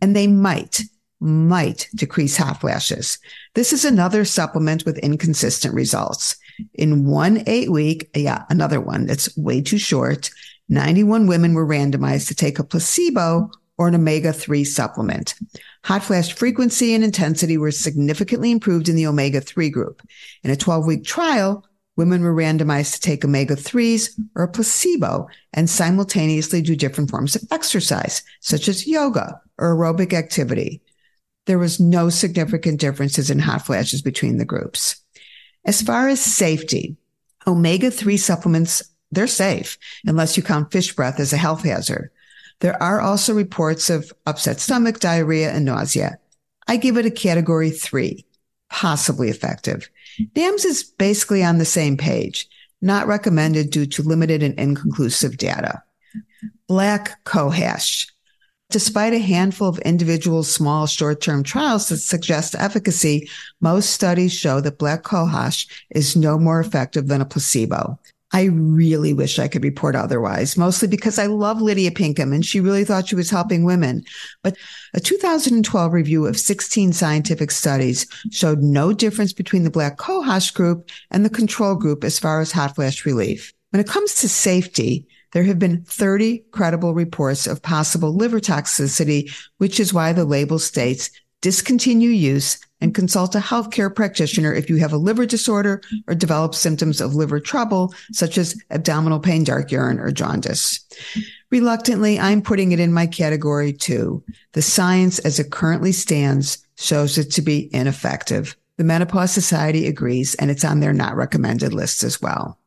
And 0.03 0.17
they 0.17 0.27
might, 0.27 0.83
might 1.21 1.89
decrease 1.95 2.37
hot 2.37 2.61
flashes. 2.61 3.19
This 3.55 3.73
is 3.73 3.85
another 3.85 4.25
supplement 4.25 4.85
with 4.85 4.99
inconsistent 4.99 5.75
results. 5.75 6.37
In 6.75 7.07
one 7.07 7.45
eight 7.47 7.71
week, 7.71 8.11
yeah, 8.15 8.45
another 8.51 8.81
one 8.81 9.07
that's 9.07 9.37
way 9.37 9.61
too 9.61 9.79
short, 9.79 10.31
91 10.69 11.27
women 11.27 11.55
were 11.55 11.67
randomized 11.67 12.29
to 12.29 12.35
take 12.35 12.59
a 12.59 12.65
placebo 12.65 13.51
or 13.79 13.89
an 13.89 13.95
omega 13.95 14.33
3 14.33 14.65
supplement. 14.65 15.35
Hot 15.85 16.03
flash 16.03 16.33
frequency 16.33 16.95
and 16.95 17.05
intensity 17.05 17.57
were 17.57 17.71
significantly 17.71 18.51
improved 18.51 18.89
in 18.89 18.97
the 18.97 19.07
omega 19.07 19.41
3 19.41 19.71
group. 19.71 20.03
In 20.43 20.51
a 20.51 20.57
12 20.57 20.85
week 20.85 21.05
trial, 21.05 21.65
women 21.99 22.23
were 22.23 22.33
randomized 22.33 22.95
to 22.95 23.01
take 23.01 23.25
omega 23.25 23.57
3s 23.57 24.19
or 24.37 24.45
a 24.45 24.49
placebo 24.49 25.29
and 25.53 25.69
simultaneously 25.69 26.63
do 26.63 26.77
different 26.77 27.11
forms 27.11 27.35
of 27.35 27.43
exercise, 27.51 28.23
such 28.41 28.69
as 28.69 28.87
yoga 28.87 29.39
or 29.59 29.75
aerobic 29.75 30.13
activity. 30.13 30.81
There 31.47 31.59
was 31.59 31.81
no 31.81 32.09
significant 32.09 32.79
differences 32.79 33.31
in 33.31 33.41
hot 33.41 33.67
flashes 33.67 34.01
between 34.01 34.39
the 34.39 34.45
groups. 34.45 35.03
As 35.65 35.83
far 35.83 36.09
as 36.09 36.21
safety, 36.21 36.97
omega 37.49 37.91
3 37.91 38.17
supplements, 38.17 38.81
they're 39.11 39.27
safe 39.27 39.77
unless 40.07 40.37
you 40.37 40.43
count 40.45 40.71
fish 40.71 40.95
breath 40.95 41.19
as 41.19 41.33
a 41.33 41.37
health 41.37 41.65
hazard. 41.65 42.11
There 42.61 42.81
are 42.81 43.01
also 43.01 43.35
reports 43.35 43.91
of 43.91 44.13
upset 44.25 44.61
stomach, 44.61 45.01
diarrhea, 45.01 45.51
and 45.51 45.65
nausea. 45.65 46.19
I 46.69 46.77
give 46.77 46.97
it 46.97 47.07
a 47.07 47.11
category 47.11 47.71
three, 47.71 48.25
possibly 48.71 49.31
effective. 49.31 49.91
NAMS 50.35 50.65
is 50.65 50.83
basically 50.83 51.43
on 51.43 51.59
the 51.59 51.65
same 51.65 51.97
page, 51.97 52.49
not 52.81 53.07
recommended 53.07 53.71
due 53.71 53.87
to 53.87 54.03
limited 54.03 54.43
and 54.43 54.59
inconclusive 54.59 55.37
data. 55.37 55.83
Black 56.67 57.25
cohosh. 57.25 58.11
Despite 58.71 59.15
a 59.15 59.19
handful 59.19 59.69
of 59.69 59.79
individual 59.79 60.43
small 60.43 60.87
short-term 60.87 61.43
trials 61.43 61.89
that 61.89 61.99
suggest 61.99 62.55
efficacy, 62.55 63.31
most 63.61 63.91
studies 63.91 64.33
show 64.33 64.61
that 64.61 64.79
black 64.79 65.05
cohosh 65.05 65.67
is 65.91 66.15
no 66.15 66.39
more 66.39 66.61
effective 66.61 67.09
than 67.09 67.23
a 67.23 67.25
placebo. 67.25 67.99
I 68.33 68.45
really 68.45 69.15
wish 69.15 69.39
I 69.39 69.49
could 69.49 69.65
report 69.65 69.97
otherwise, 69.97 70.57
mostly 70.57 70.87
because 70.87 71.19
I 71.19 71.27
love 71.27 71.63
Lydia 71.63 71.91
Pinkham 71.91 72.33
and 72.33 72.45
she 72.45 72.61
really 72.61 72.85
thought 72.85 73.09
she 73.09 73.15
was 73.15 73.31
helping 73.31 73.65
women. 73.65 74.05
But 74.43 74.57
a 74.93 75.01
2012 75.01 75.93
review 75.93 76.27
of 76.27 76.39
16 76.39 76.93
scientific 76.93 77.51
studies 77.51 78.07
showed 78.31 78.61
no 78.61 78.93
difference 78.93 79.33
between 79.33 79.65
the 79.65 79.71
black 79.71 79.97
cohosh 79.97 80.53
group 80.53 80.91
and 81.11 81.25
the 81.25 81.31
control 81.31 81.75
group 81.75 82.05
as 82.05 82.19
far 82.19 82.41
as 82.41 82.53
hot 82.53 82.75
flash 82.75 83.07
relief. 83.07 83.55
When 83.71 83.81
it 83.81 83.89
comes 83.89 84.17
to 84.17 84.29
safety, 84.29 85.07
there 85.33 85.45
have 85.45 85.59
been 85.59 85.85
30 85.85 86.45
credible 86.53 86.95
reports 86.95 87.47
of 87.47 87.63
possible 87.63 88.15
liver 88.15 88.41
toxicity, 88.41 89.31
which 89.59 89.81
is 89.81 89.93
why 89.93 90.13
the 90.13 90.25
label 90.25 90.59
states 90.59 91.11
discontinue 91.41 92.11
use 92.11 92.59
and 92.81 92.95
consult 92.95 93.35
a 93.35 93.41
healthcare 93.41 93.95
practitioner 93.95 94.53
if 94.53 94.71
you 94.71 94.77
have 94.77 94.93
a 94.93 94.99
liver 94.99 95.27
disorder 95.27 95.81
or 96.07 96.15
develop 96.15 96.55
symptoms 96.55 97.01
of 97.01 97.15
liver 97.15 97.41
trouble, 97.41 97.93
such 98.13 98.39
as 98.39 98.61
abdominal 98.71 99.19
pain, 99.19 99.45
dark 99.45 99.71
urine, 99.73 99.99
or 99.99 100.11
jaundice. 100.11 100.81
Reluctantly, 101.51 102.19
I'm 102.19 102.43
putting 102.43 102.73
it 102.73 102.81
in 102.81 102.93
my 102.93 103.07
category 103.07 103.73
two. 103.73 104.23
The 104.53 104.63
science 104.63 105.19
as 105.21 105.39
it 105.39 105.51
currently 105.51 105.93
stands 105.93 106.59
shows 106.77 107.19
it 107.19 107.33
to 107.33 107.43
be 107.43 107.69
ineffective. 107.75 108.57
The 108.77 108.85
Menopause 108.85 109.33
Society 109.33 109.87
agrees, 109.87 110.37
and 110.37 110.51
it's 110.51 110.65
on 110.65 110.81
their 110.81 110.93
not 110.93 111.17
recommended 111.17 111.75
list 111.75 112.05
as 112.05 112.23
well. 112.23 112.59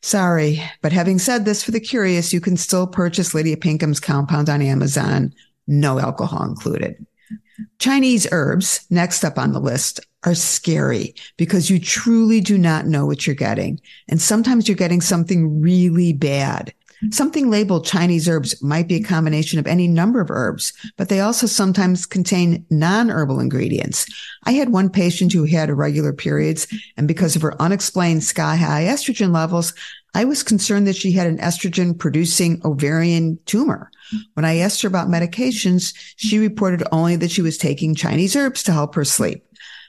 Sorry, 0.00 0.62
but 0.82 0.92
having 0.92 1.18
said 1.18 1.44
this, 1.44 1.64
for 1.64 1.72
the 1.72 1.80
curious, 1.80 2.32
you 2.32 2.40
can 2.40 2.56
still 2.56 2.86
purchase 2.86 3.34
Lydia 3.34 3.56
Pinkham's 3.56 4.00
compound 4.00 4.48
on 4.48 4.62
Amazon, 4.62 5.34
no 5.66 5.98
alcohol 5.98 6.44
included. 6.44 7.04
Chinese 7.78 8.26
herbs, 8.32 8.86
next 8.90 9.24
up 9.24 9.38
on 9.38 9.52
the 9.52 9.60
list, 9.60 10.00
are 10.24 10.34
scary 10.34 11.14
because 11.36 11.68
you 11.68 11.80
truly 11.80 12.40
do 12.40 12.56
not 12.56 12.86
know 12.86 13.06
what 13.06 13.26
you're 13.26 13.34
getting. 13.34 13.80
And 14.08 14.20
sometimes 14.20 14.68
you're 14.68 14.76
getting 14.76 15.00
something 15.00 15.60
really 15.60 16.12
bad. 16.12 16.72
Something 17.10 17.50
labeled 17.50 17.84
Chinese 17.84 18.28
herbs 18.28 18.62
might 18.62 18.86
be 18.86 18.94
a 18.94 19.02
combination 19.02 19.58
of 19.58 19.66
any 19.66 19.88
number 19.88 20.20
of 20.20 20.30
herbs, 20.30 20.72
but 20.96 21.08
they 21.08 21.18
also 21.18 21.48
sometimes 21.48 22.06
contain 22.06 22.64
non-herbal 22.70 23.40
ingredients. 23.40 24.06
I 24.44 24.52
had 24.52 24.68
one 24.68 24.88
patient 24.88 25.32
who 25.32 25.44
had 25.44 25.68
irregular 25.68 26.12
periods, 26.12 26.68
and 26.96 27.08
because 27.08 27.34
of 27.34 27.42
her 27.42 27.60
unexplained 27.60 28.22
sky 28.22 28.54
high 28.54 28.84
estrogen 28.84 29.32
levels, 29.34 29.74
I 30.14 30.24
was 30.24 30.42
concerned 30.42 30.86
that 30.86 30.96
she 30.96 31.12
had 31.12 31.26
an 31.26 31.38
estrogen 31.38 31.98
producing 31.98 32.60
ovarian 32.64 33.38
tumor. 33.46 33.90
When 34.34 34.44
I 34.44 34.58
asked 34.58 34.82
her 34.82 34.88
about 34.88 35.08
medications, 35.08 35.94
she 36.16 36.38
reported 36.38 36.86
only 36.92 37.16
that 37.16 37.30
she 37.30 37.40
was 37.40 37.56
taking 37.56 37.94
Chinese 37.94 38.36
herbs 38.36 38.62
to 38.64 38.72
help 38.72 38.94
her 38.94 39.04
sleep. 39.04 39.44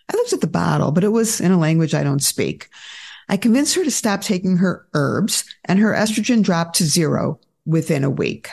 I 0.09 0.15
looked 0.15 0.33
at 0.33 0.41
the 0.41 0.47
bottle, 0.47 0.91
but 0.91 1.03
it 1.03 1.09
was 1.09 1.41
in 1.41 1.51
a 1.51 1.59
language 1.59 1.93
I 1.93 2.03
don't 2.03 2.23
speak. 2.23 2.69
I 3.29 3.38
convinced 3.38 3.75
her 3.75 3.83
to 3.83 3.91
stop 3.91 4.21
taking 4.21 4.57
her 4.57 4.88
herbs 4.93 5.43
and 5.65 5.79
her 5.79 5.93
estrogen 5.93 6.43
dropped 6.43 6.77
to 6.77 6.86
zero 6.86 7.39
within 7.65 8.03
a 8.03 8.09
week. 8.09 8.49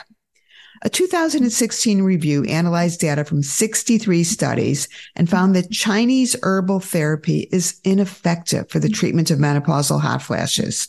A 0.83 0.89
2016 0.89 2.01
review 2.01 2.43
analyzed 2.45 2.99
data 2.99 3.23
from 3.23 3.43
63 3.43 4.23
studies 4.23 4.89
and 5.15 5.29
found 5.29 5.55
that 5.55 5.69
Chinese 5.69 6.35
herbal 6.41 6.79
therapy 6.79 7.47
is 7.51 7.79
ineffective 7.83 8.67
for 8.69 8.79
the 8.79 8.89
treatment 8.89 9.29
of 9.29 9.37
menopausal 9.37 10.01
hot 10.01 10.23
flashes. 10.23 10.87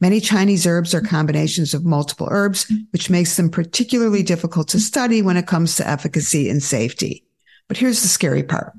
Many 0.00 0.20
Chinese 0.20 0.66
herbs 0.66 0.94
are 0.94 1.02
combinations 1.02 1.74
of 1.74 1.84
multiple 1.84 2.28
herbs, 2.30 2.72
which 2.90 3.10
makes 3.10 3.36
them 3.36 3.50
particularly 3.50 4.22
difficult 4.22 4.68
to 4.68 4.80
study 4.80 5.20
when 5.20 5.36
it 5.36 5.46
comes 5.46 5.76
to 5.76 5.86
efficacy 5.86 6.48
and 6.48 6.62
safety. 6.62 7.24
But 7.68 7.76
here's 7.76 8.00
the 8.00 8.08
scary 8.08 8.42
part. 8.42 8.72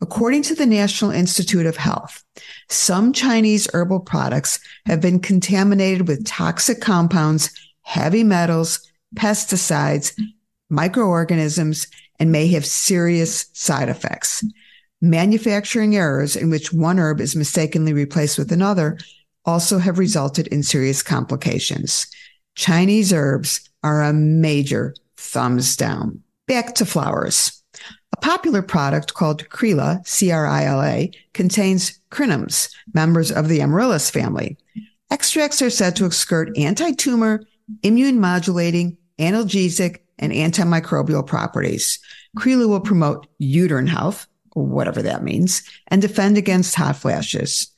According 0.00 0.42
to 0.44 0.54
the 0.54 0.66
National 0.66 1.10
Institute 1.10 1.66
of 1.66 1.76
Health, 1.76 2.24
some 2.68 3.12
Chinese 3.12 3.68
herbal 3.72 4.00
products 4.00 4.58
have 4.86 5.00
been 5.00 5.20
contaminated 5.20 6.08
with 6.08 6.26
toxic 6.26 6.80
compounds, 6.80 7.50
heavy 7.82 8.24
metals, 8.24 8.90
pesticides, 9.14 10.18
microorganisms, 10.70 11.86
and 12.18 12.32
may 12.32 12.48
have 12.48 12.66
serious 12.66 13.46
side 13.52 13.88
effects. 13.88 14.44
Manufacturing 15.00 15.94
errors 15.94 16.36
in 16.36 16.50
which 16.50 16.72
one 16.72 16.98
herb 16.98 17.20
is 17.20 17.36
mistakenly 17.36 17.92
replaced 17.92 18.38
with 18.38 18.50
another 18.50 18.98
also 19.44 19.78
have 19.78 19.98
resulted 19.98 20.46
in 20.48 20.62
serious 20.62 21.02
complications. 21.02 22.06
Chinese 22.54 23.12
herbs 23.12 23.68
are 23.82 24.02
a 24.02 24.12
major 24.12 24.94
thumbs 25.16 25.76
down. 25.76 26.22
Back 26.46 26.74
to 26.76 26.86
flowers. 26.86 27.62
A 28.12 28.16
popular 28.16 28.62
product 28.62 29.14
called 29.14 29.48
Crila, 29.48 30.06
C-R-I-L-A, 30.06 31.10
contains 31.32 31.98
crinums, 32.10 32.72
members 32.92 33.32
of 33.32 33.48
the 33.48 33.60
amaryllis 33.60 34.10
family. 34.10 34.56
Extracts 35.10 35.60
are 35.60 35.70
said 35.70 35.96
to 35.96 36.06
exert 36.06 36.56
anti-tumor, 36.56 37.44
immune 37.82 38.20
modulating, 38.20 38.96
analgesic, 39.18 39.98
and 40.18 40.32
antimicrobial 40.32 41.26
properties. 41.26 41.98
Crila 42.38 42.68
will 42.68 42.80
promote 42.80 43.26
uterine 43.38 43.86
health, 43.86 44.26
whatever 44.52 45.02
that 45.02 45.24
means, 45.24 45.62
and 45.88 46.00
defend 46.00 46.38
against 46.38 46.76
hot 46.76 46.96
flashes. 46.96 47.73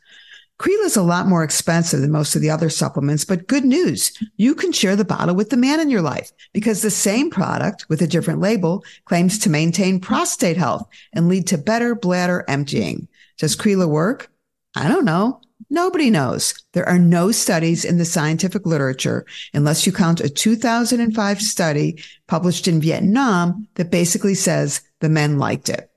Crila 0.59 0.87
is 0.87 0.97
a 0.97 1.03
lot 1.03 1.27
more 1.27 1.45
expensive 1.45 2.01
than 2.01 2.11
most 2.11 2.35
of 2.35 2.40
the 2.40 2.49
other 2.49 2.71
supplements, 2.71 3.27
but 3.27 3.47
good 3.47 3.64
news. 3.64 4.12
You 4.37 4.55
can 4.55 4.73
share 4.73 4.97
the 4.97 5.05
bottle 5.05 5.35
with 5.35 5.51
the 5.51 5.57
man 5.57 5.81
in 5.81 5.90
your 5.90 6.01
life 6.01 6.33
because 6.55 6.81
the 6.81 6.90
same 6.90 7.31
product 7.31 7.87
with 7.90 8.01
a 8.01 8.07
different 8.07 8.40
label 8.40 8.83
claims 9.05 9.38
to 9.40 9.51
maintain 9.51 10.01
prostate 10.01 10.57
health 10.57 10.88
and 11.12 11.29
lead 11.29 11.47
to 11.49 11.59
better 11.59 11.95
bladder 11.95 12.45
emptying. 12.49 13.07
Does 13.37 13.55
Crila 13.55 13.87
work? 13.87 14.31
I 14.75 14.88
don't 14.88 15.05
know. 15.05 15.40
Nobody 15.69 16.11
knows. 16.11 16.55
There 16.73 16.88
are 16.88 16.99
no 16.99 17.33
studies 17.33 17.85
in 17.85 17.99
the 17.99 18.05
scientific 18.05 18.64
literature 18.64 19.27
unless 19.53 19.85
you 19.85 19.92
count 19.92 20.21
a 20.21 20.29
2005 20.31 21.42
study 21.42 22.03
published 22.29 22.69
in 22.69 22.81
Vietnam 22.81 23.69
that 23.75 23.90
basically 23.90 24.35
says 24.35 24.81
the 25.01 25.09
men 25.09 25.38
liked 25.38 25.69
it. 25.69 25.90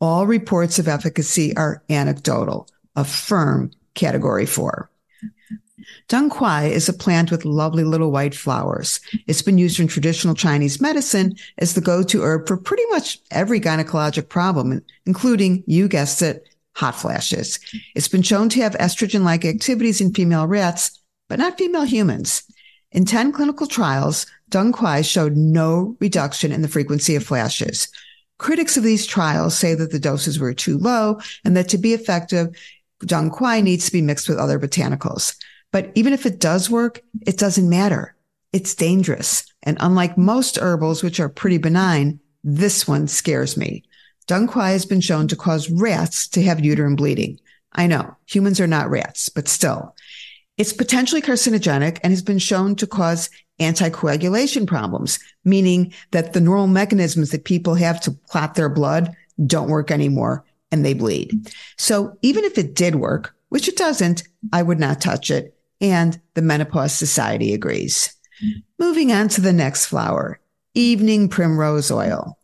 All 0.00 0.26
reports 0.26 0.78
of 0.78 0.88
efficacy 0.88 1.56
are 1.56 1.82
anecdotal. 1.90 2.68
A 2.94 3.04
firm 3.04 3.72
category 3.96 4.46
four. 4.46 4.88
Dong 6.08 6.30
Quai 6.30 6.66
is 6.66 6.88
a 6.88 6.92
plant 6.92 7.30
with 7.30 7.44
lovely 7.44 7.84
little 7.84 8.10
white 8.10 8.34
flowers. 8.34 9.00
It's 9.26 9.42
been 9.42 9.58
used 9.58 9.80
in 9.80 9.88
traditional 9.88 10.34
Chinese 10.34 10.80
medicine 10.80 11.34
as 11.58 11.74
the 11.74 11.80
go-to 11.80 12.22
herb 12.22 12.46
for 12.46 12.56
pretty 12.56 12.84
much 12.90 13.18
every 13.30 13.60
gynecologic 13.60 14.28
problem, 14.28 14.82
including, 15.04 15.64
you 15.66 15.88
guessed 15.88 16.22
it, 16.22 16.48
hot 16.74 16.94
flashes. 16.94 17.58
It's 17.94 18.08
been 18.08 18.22
shown 18.22 18.48
to 18.50 18.60
have 18.60 18.74
estrogen-like 18.74 19.44
activities 19.44 20.00
in 20.00 20.12
female 20.12 20.46
rats, 20.46 21.00
but 21.28 21.38
not 21.38 21.58
female 21.58 21.84
humans. 21.84 22.42
In 22.92 23.04
10 23.04 23.32
clinical 23.32 23.66
trials, 23.66 24.26
Dong 24.48 24.72
Quai 24.72 25.02
showed 25.02 25.36
no 25.36 25.96
reduction 26.00 26.52
in 26.52 26.62
the 26.62 26.68
frequency 26.68 27.16
of 27.16 27.24
flashes. 27.24 27.88
Critics 28.38 28.76
of 28.76 28.82
these 28.82 29.06
trials 29.06 29.56
say 29.56 29.74
that 29.74 29.90
the 29.90 29.98
doses 29.98 30.38
were 30.38 30.52
too 30.52 30.78
low 30.78 31.20
and 31.44 31.56
that 31.56 31.68
to 31.70 31.78
be 31.78 31.94
effective, 31.94 32.54
Dong 33.00 33.30
Quai 33.30 33.60
needs 33.60 33.86
to 33.86 33.92
be 33.92 34.02
mixed 34.02 34.28
with 34.28 34.38
other 34.38 34.58
botanicals. 34.58 35.36
But 35.72 35.92
even 35.94 36.12
if 36.12 36.24
it 36.26 36.40
does 36.40 36.70
work, 36.70 37.02
it 37.26 37.38
doesn't 37.38 37.68
matter. 37.68 38.16
It's 38.52 38.74
dangerous. 38.74 39.44
And 39.62 39.76
unlike 39.80 40.16
most 40.16 40.56
herbals, 40.56 41.02
which 41.02 41.20
are 41.20 41.28
pretty 41.28 41.58
benign, 41.58 42.20
this 42.42 42.88
one 42.88 43.08
scares 43.08 43.56
me. 43.56 43.84
Dong 44.26 44.46
Quai 44.46 44.70
has 44.70 44.86
been 44.86 45.00
shown 45.00 45.28
to 45.28 45.36
cause 45.36 45.70
rats 45.70 46.28
to 46.28 46.42
have 46.42 46.64
uterine 46.64 46.96
bleeding. 46.96 47.38
I 47.72 47.86
know 47.86 48.16
humans 48.26 48.60
are 48.60 48.66
not 48.66 48.88
rats, 48.88 49.28
but 49.28 49.48
still. 49.48 49.94
It's 50.56 50.72
potentially 50.72 51.20
carcinogenic 51.20 51.98
and 52.02 52.12
has 52.12 52.22
been 52.22 52.38
shown 52.38 52.76
to 52.76 52.86
cause 52.86 53.28
anticoagulation 53.60 54.66
problems, 54.66 55.18
meaning 55.44 55.92
that 56.12 56.32
the 56.32 56.40
normal 56.40 56.66
mechanisms 56.66 57.30
that 57.30 57.44
people 57.44 57.74
have 57.74 58.00
to 58.02 58.16
clot 58.28 58.54
their 58.54 58.70
blood 58.70 59.14
don't 59.46 59.68
work 59.68 59.90
anymore 59.90 60.45
and 60.70 60.84
they 60.84 60.94
bleed. 60.94 61.52
So 61.76 62.16
even 62.22 62.44
if 62.44 62.58
it 62.58 62.74
did 62.74 62.96
work, 62.96 63.34
which 63.48 63.68
it 63.68 63.76
doesn't, 63.76 64.24
I 64.52 64.62
would 64.62 64.80
not 64.80 65.00
touch 65.00 65.30
it. 65.30 65.56
And 65.80 66.20
the 66.34 66.42
Menopause 66.42 66.92
Society 66.92 67.52
agrees. 67.52 68.14
Moving 68.78 69.12
on 69.12 69.28
to 69.28 69.40
the 69.40 69.52
next 69.52 69.86
flower, 69.86 70.40
evening 70.74 71.28
primrose 71.28 71.90
oil. 71.90 72.38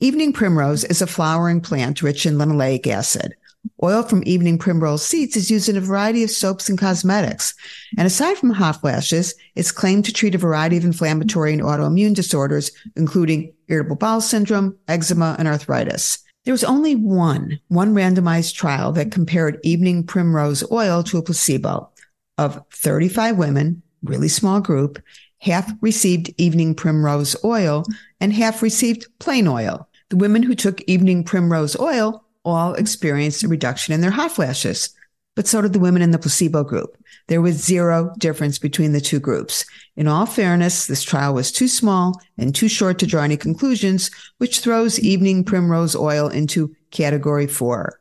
Evening 0.00 0.32
primrose 0.32 0.84
is 0.84 1.02
a 1.02 1.06
flowering 1.06 1.60
plant 1.60 2.02
rich 2.02 2.26
in 2.26 2.34
linoleic 2.34 2.86
acid. 2.86 3.34
Oil 3.82 4.02
from 4.02 4.22
evening 4.26 4.58
primrose 4.58 5.04
seeds 5.04 5.36
is 5.36 5.50
used 5.50 5.68
in 5.68 5.76
a 5.76 5.80
variety 5.80 6.22
of 6.22 6.30
soaps 6.30 6.68
and 6.68 6.78
cosmetics. 6.78 7.54
And 7.96 8.06
aside 8.06 8.36
from 8.36 8.50
hot 8.50 8.80
flashes, 8.80 9.34
it's 9.54 9.72
claimed 9.72 10.04
to 10.04 10.12
treat 10.12 10.34
a 10.34 10.38
variety 10.38 10.76
of 10.76 10.84
inflammatory 10.84 11.52
and 11.52 11.62
autoimmune 11.62 12.14
disorders, 12.14 12.70
including 12.96 13.52
irritable 13.68 13.96
bowel 13.96 14.20
syndrome, 14.20 14.76
eczema, 14.88 15.36
and 15.38 15.48
arthritis. 15.48 16.18
There 16.44 16.54
was 16.54 16.64
only 16.64 16.94
one, 16.94 17.60
one 17.68 17.94
randomized 17.94 18.54
trial 18.54 18.92
that 18.92 19.12
compared 19.12 19.60
evening 19.62 20.04
primrose 20.04 20.64
oil 20.70 21.02
to 21.04 21.18
a 21.18 21.22
placebo 21.22 21.90
of 22.38 22.62
35 22.72 23.36
women, 23.36 23.82
really 24.02 24.28
small 24.28 24.60
group, 24.60 25.02
half 25.40 25.70
received 25.80 26.32
evening 26.38 26.74
primrose 26.74 27.36
oil 27.44 27.84
and 28.20 28.32
half 28.32 28.62
received 28.62 29.06
plain 29.18 29.46
oil. 29.46 29.88
The 30.10 30.16
women 30.16 30.42
who 30.42 30.54
took 30.54 30.80
evening 30.82 31.24
primrose 31.24 31.78
oil 31.78 32.24
all 32.44 32.74
experienced 32.74 33.42
a 33.42 33.48
reduction 33.48 33.92
in 33.92 34.00
their 34.00 34.10
hot 34.10 34.32
flashes, 34.32 34.94
but 35.38 35.46
so 35.46 35.62
did 35.62 35.72
the 35.72 35.78
women 35.78 36.02
in 36.02 36.10
the 36.10 36.18
placebo 36.18 36.64
group. 36.64 36.98
There 37.28 37.40
was 37.40 37.64
zero 37.64 38.12
difference 38.18 38.58
between 38.58 38.90
the 38.90 39.00
two 39.00 39.20
groups. 39.20 39.64
In 39.94 40.08
all 40.08 40.26
fairness, 40.26 40.86
this 40.86 41.04
trial 41.04 41.32
was 41.32 41.52
too 41.52 41.68
small 41.68 42.20
and 42.36 42.52
too 42.52 42.66
short 42.66 42.98
to 42.98 43.06
draw 43.06 43.22
any 43.22 43.36
conclusions, 43.36 44.10
which 44.38 44.58
throws 44.58 44.98
evening 44.98 45.44
primrose 45.44 45.94
oil 45.94 46.26
into 46.26 46.74
category 46.90 47.46
four. 47.46 48.00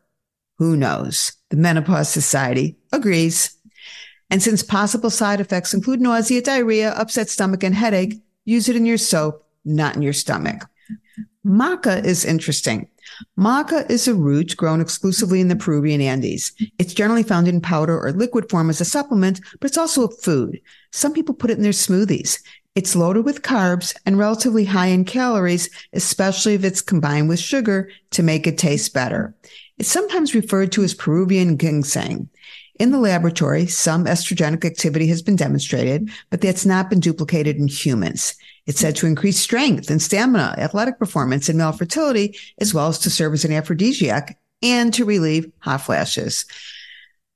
Who 0.57 0.75
knows? 0.75 1.31
The 1.51 1.57
Menopause 1.57 2.09
Society 2.09 2.75
agrees. 2.91 3.55
And 4.31 4.41
since 4.41 4.63
possible 4.63 5.11
side 5.11 5.39
effects 5.39 5.75
include 5.75 6.01
nausea, 6.01 6.41
diarrhea, 6.41 6.89
upset 6.93 7.29
stomach, 7.29 7.63
and 7.63 7.75
headache, 7.75 8.19
use 8.45 8.67
it 8.67 8.75
in 8.75 8.87
your 8.87 8.97
soap, 8.97 9.47
not 9.63 9.95
in 9.95 10.01
your 10.01 10.11
stomach. 10.11 10.65
Maca 11.45 12.03
is 12.03 12.25
interesting. 12.25 12.89
Maca 13.37 13.89
is 13.89 14.07
a 14.07 14.13
root 14.13 14.55
grown 14.57 14.81
exclusively 14.81 15.41
in 15.41 15.47
the 15.47 15.55
Peruvian 15.55 16.01
Andes. 16.01 16.51
It's 16.77 16.93
generally 16.93 17.23
found 17.23 17.47
in 17.47 17.61
powder 17.61 17.97
or 17.99 18.11
liquid 18.11 18.49
form 18.49 18.69
as 18.69 18.81
a 18.81 18.85
supplement, 18.85 19.41
but 19.59 19.69
it's 19.69 19.77
also 19.77 20.05
a 20.05 20.11
food. 20.11 20.59
Some 20.91 21.13
people 21.13 21.35
put 21.35 21.49
it 21.49 21.57
in 21.57 21.63
their 21.63 21.71
smoothies. 21.71 22.41
It's 22.75 22.95
loaded 22.95 23.25
with 23.25 23.41
carbs 23.41 23.95
and 24.05 24.19
relatively 24.19 24.65
high 24.65 24.87
in 24.87 25.03
calories, 25.03 25.69
especially 25.93 26.53
if 26.53 26.63
it's 26.63 26.81
combined 26.81 27.27
with 27.27 27.39
sugar 27.39 27.89
to 28.11 28.21
make 28.21 28.45
it 28.45 28.57
taste 28.57 28.93
better. 28.93 29.33
It's 29.79 29.89
sometimes 29.89 30.35
referred 30.35 30.71
to 30.73 30.83
as 30.83 30.93
Peruvian 30.93 31.57
ginseng. 31.57 32.29
In 32.79 32.91
the 32.91 32.99
laboratory, 32.99 33.65
some 33.65 34.05
estrogenic 34.05 34.63
activity 34.63 35.07
has 35.07 35.23
been 35.23 35.35
demonstrated, 35.35 36.11
but 36.29 36.41
that's 36.41 36.65
not 36.65 36.91
been 36.91 36.99
duplicated 36.99 37.55
in 37.57 37.67
humans. 37.67 38.35
It's 38.67 38.79
said 38.79 38.95
to 38.97 39.07
increase 39.07 39.39
strength 39.39 39.89
and 39.89 40.01
stamina, 40.01 40.55
athletic 40.57 40.99
performance, 40.99 41.49
and 41.49 41.57
male 41.57 41.71
fertility, 41.71 42.37
as 42.59 42.73
well 42.73 42.89
as 42.89 42.99
to 42.99 43.09
serve 43.09 43.33
as 43.33 43.45
an 43.45 43.53
aphrodisiac 43.53 44.37
and 44.61 44.93
to 44.93 45.05
relieve 45.05 45.51
hot 45.59 45.81
flashes. 45.81 46.45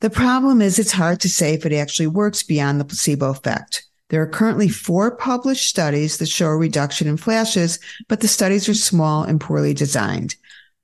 The 0.02 0.10
problem 0.10 0.62
is 0.62 0.78
it's 0.78 0.92
hard 0.92 1.22
to 1.22 1.30
say 1.30 1.54
if 1.54 1.66
it 1.66 1.74
actually 1.74 2.08
works 2.08 2.44
beyond 2.44 2.80
the 2.80 2.86
placebo 2.86 3.30
effect. 3.30 3.84
There 4.10 4.22
are 4.22 4.28
currently 4.28 4.68
four 4.68 5.16
published 5.16 5.70
studies 5.70 6.18
that 6.18 6.28
show 6.28 6.48
a 6.48 6.58
reduction 6.58 7.08
in 7.08 7.16
flashes, 7.16 7.80
but 8.10 8.20
the 8.20 8.28
studies 8.28 8.68
are 8.68 8.74
small 8.74 9.24
and 9.24 9.40
poorly 9.40 9.74
designed. 9.74 10.36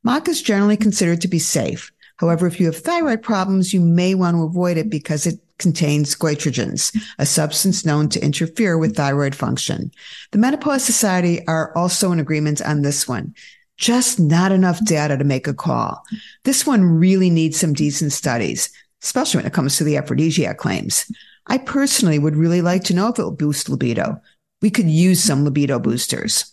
Maca 0.05 0.29
is 0.29 0.41
generally 0.41 0.77
considered 0.77 1.19
to 1.21 1.27
be 1.27 1.39
safe. 1.39 1.91
However, 2.17 2.47
if 2.47 2.59
you 2.59 2.67
have 2.67 2.77
thyroid 2.77 3.21
problems, 3.21 3.73
you 3.73 3.81
may 3.81 4.15
want 4.15 4.37
to 4.37 4.43
avoid 4.43 4.77
it 4.77 4.89
because 4.89 5.25
it 5.25 5.39
contains 5.59 6.15
goitrogens, 6.15 6.95
a 7.19 7.25
substance 7.25 7.85
known 7.85 8.09
to 8.09 8.23
interfere 8.23 8.77
with 8.77 8.95
thyroid 8.95 9.35
function. 9.35 9.91
The 10.31 10.37
Menopause 10.37 10.83
Society 10.83 11.45
are 11.47 11.75
also 11.75 12.11
in 12.11 12.19
agreement 12.19 12.61
on 12.61 12.81
this 12.81 13.07
one. 13.07 13.33
Just 13.77 14.19
not 14.19 14.51
enough 14.51 14.83
data 14.85 15.17
to 15.17 15.23
make 15.23 15.47
a 15.47 15.53
call. 15.53 16.03
This 16.43 16.65
one 16.65 16.83
really 16.83 17.29
needs 17.29 17.57
some 17.57 17.73
decent 17.73 18.11
studies, 18.11 18.71
especially 19.03 19.39
when 19.39 19.45
it 19.45 19.53
comes 19.53 19.77
to 19.77 19.83
the 19.83 19.97
aphrodisiac 19.97 20.57
claims. 20.57 21.11
I 21.47 21.57
personally 21.59 22.19
would 22.19 22.35
really 22.35 22.61
like 22.61 22.83
to 22.85 22.93
know 22.93 23.09
if 23.09 23.19
it 23.19 23.23
will 23.23 23.31
boost 23.31 23.69
libido. 23.69 24.19
We 24.61 24.69
could 24.69 24.89
use 24.89 25.23
some 25.23 25.43
libido 25.43 25.79
boosters. 25.79 26.51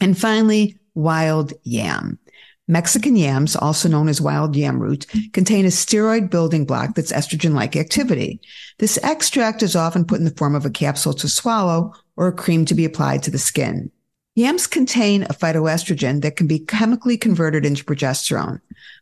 And 0.00 0.16
finally, 0.18 0.78
wild 0.94 1.52
yam. 1.64 2.18
Mexican 2.68 3.16
yams, 3.16 3.56
also 3.56 3.88
known 3.88 4.08
as 4.08 4.20
wild 4.20 4.54
yam 4.54 4.78
root, 4.78 5.06
contain 5.32 5.64
a 5.64 5.68
steroid 5.68 6.30
building 6.30 6.64
block 6.64 6.94
that's 6.94 7.12
estrogen 7.12 7.54
like 7.54 7.76
activity. 7.76 8.40
This 8.78 8.98
extract 9.02 9.62
is 9.62 9.74
often 9.74 10.04
put 10.04 10.18
in 10.18 10.24
the 10.24 10.30
form 10.36 10.54
of 10.54 10.64
a 10.64 10.70
capsule 10.70 11.12
to 11.14 11.28
swallow 11.28 11.92
or 12.16 12.28
a 12.28 12.32
cream 12.32 12.64
to 12.66 12.74
be 12.74 12.84
applied 12.84 13.22
to 13.24 13.30
the 13.30 13.38
skin. 13.38 13.90
Yams 14.34 14.66
contain 14.66 15.24
a 15.24 15.34
phytoestrogen 15.34 16.22
that 16.22 16.36
can 16.36 16.46
be 16.46 16.60
chemically 16.60 17.18
converted 17.18 17.66
into 17.66 17.84
progesterone. 17.84 18.60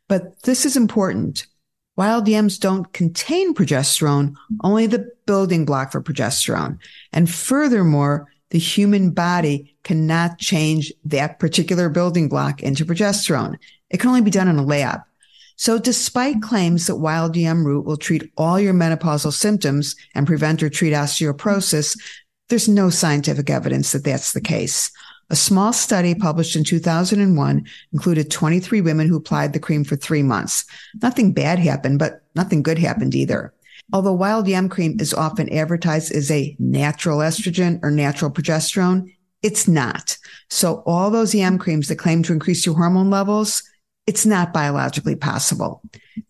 But 0.08 0.42
this 0.42 0.64
is 0.64 0.76
important. 0.76 1.46
Wild 1.96 2.26
yams 2.26 2.58
don't 2.58 2.92
contain 2.92 3.54
progesterone, 3.54 4.34
only 4.64 4.86
the 4.86 5.10
building 5.26 5.64
block 5.64 5.92
for 5.92 6.02
progesterone. 6.02 6.78
And 7.12 7.30
furthermore, 7.30 8.29
the 8.50 8.58
human 8.58 9.10
body 9.10 9.76
cannot 9.84 10.38
change 10.38 10.92
that 11.04 11.38
particular 11.38 11.88
building 11.88 12.28
block 12.28 12.62
into 12.62 12.84
progesterone. 12.84 13.56
It 13.88 13.98
can 13.98 14.08
only 14.08 14.20
be 14.20 14.30
done 14.30 14.48
in 14.48 14.58
a 14.58 14.64
lab. 14.64 15.00
So 15.56 15.78
despite 15.78 16.42
claims 16.42 16.86
that 16.86 16.96
wild 16.96 17.36
yam 17.36 17.66
root 17.66 17.84
will 17.84 17.96
treat 17.96 18.32
all 18.36 18.58
your 18.58 18.72
menopausal 18.72 19.32
symptoms 19.32 19.94
and 20.14 20.26
prevent 20.26 20.62
or 20.62 20.70
treat 20.70 20.92
osteoporosis, 20.92 21.98
there's 22.48 22.68
no 22.68 22.90
scientific 22.90 23.50
evidence 23.50 23.92
that 23.92 24.04
that's 24.04 24.32
the 24.32 24.40
case. 24.40 24.90
A 25.28 25.36
small 25.36 25.72
study 25.72 26.14
published 26.14 26.56
in 26.56 26.64
2001 26.64 27.66
included 27.92 28.30
23 28.30 28.80
women 28.80 29.06
who 29.06 29.16
applied 29.16 29.52
the 29.52 29.60
cream 29.60 29.84
for 29.84 29.94
three 29.94 30.24
months. 30.24 30.64
Nothing 31.00 31.32
bad 31.32 31.60
happened, 31.60 32.00
but 32.00 32.22
nothing 32.34 32.62
good 32.62 32.78
happened 32.78 33.14
either. 33.14 33.54
Although 33.92 34.12
wild 34.12 34.46
yam 34.46 34.68
cream 34.68 34.96
is 35.00 35.12
often 35.12 35.52
advertised 35.52 36.12
as 36.12 36.30
a 36.30 36.56
natural 36.58 37.18
estrogen 37.18 37.80
or 37.82 37.90
natural 37.90 38.30
progesterone, 38.30 39.14
it's 39.42 39.66
not. 39.66 40.16
So 40.48 40.82
all 40.86 41.10
those 41.10 41.34
yam 41.34 41.58
creams 41.58 41.88
that 41.88 41.96
claim 41.96 42.22
to 42.24 42.32
increase 42.32 42.66
your 42.66 42.76
hormone 42.76 43.10
levels, 43.10 43.62
it's 44.06 44.26
not 44.26 44.52
biologically 44.52 45.16
possible. 45.16 45.82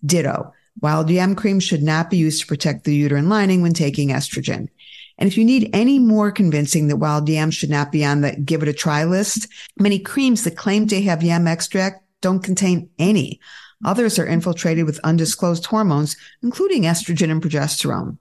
Ditto. 0.05 0.53
Wild 0.81 1.11
yam 1.11 1.35
cream 1.35 1.61
should 1.61 1.83
not 1.83 2.09
be 2.09 2.17
used 2.17 2.41
to 2.41 2.47
protect 2.47 2.85
the 2.85 2.95
uterine 2.95 3.29
lining 3.29 3.61
when 3.61 3.75
taking 3.75 4.09
estrogen. 4.09 4.69
And 5.19 5.27
if 5.27 5.37
you 5.37 5.45
need 5.45 5.69
any 5.75 5.99
more 5.99 6.33
convincing 6.33 6.89
that 6.89 6.97
wild 6.97 7.29
yam 7.29 7.51
should 7.51 7.69
not 7.69 7.93
be 7.93 8.05
on 8.05 8.23
the 8.23 8.33
give 8.37 8.63
it 8.63 8.69
a 8.69 8.73
try 8.73 9.05
list, 9.05 9.49
many 9.79 9.99
creams 9.99 10.45
that 10.45 10.57
claim 10.57 10.87
to 10.89 11.03
have 11.03 11.23
yam 11.23 11.47
extract 11.47 12.03
don't 12.23 12.43
contain 12.43 12.89
any. 12.99 13.41
Others 13.85 14.19
are 14.19 14.27
infiltrated 14.27 14.85
with 14.85 15.01
undisclosed 15.05 15.67
hormones, 15.67 16.17
including 16.43 16.83
estrogen 16.83 17.31
and 17.31 17.43
progesterone. 17.43 18.19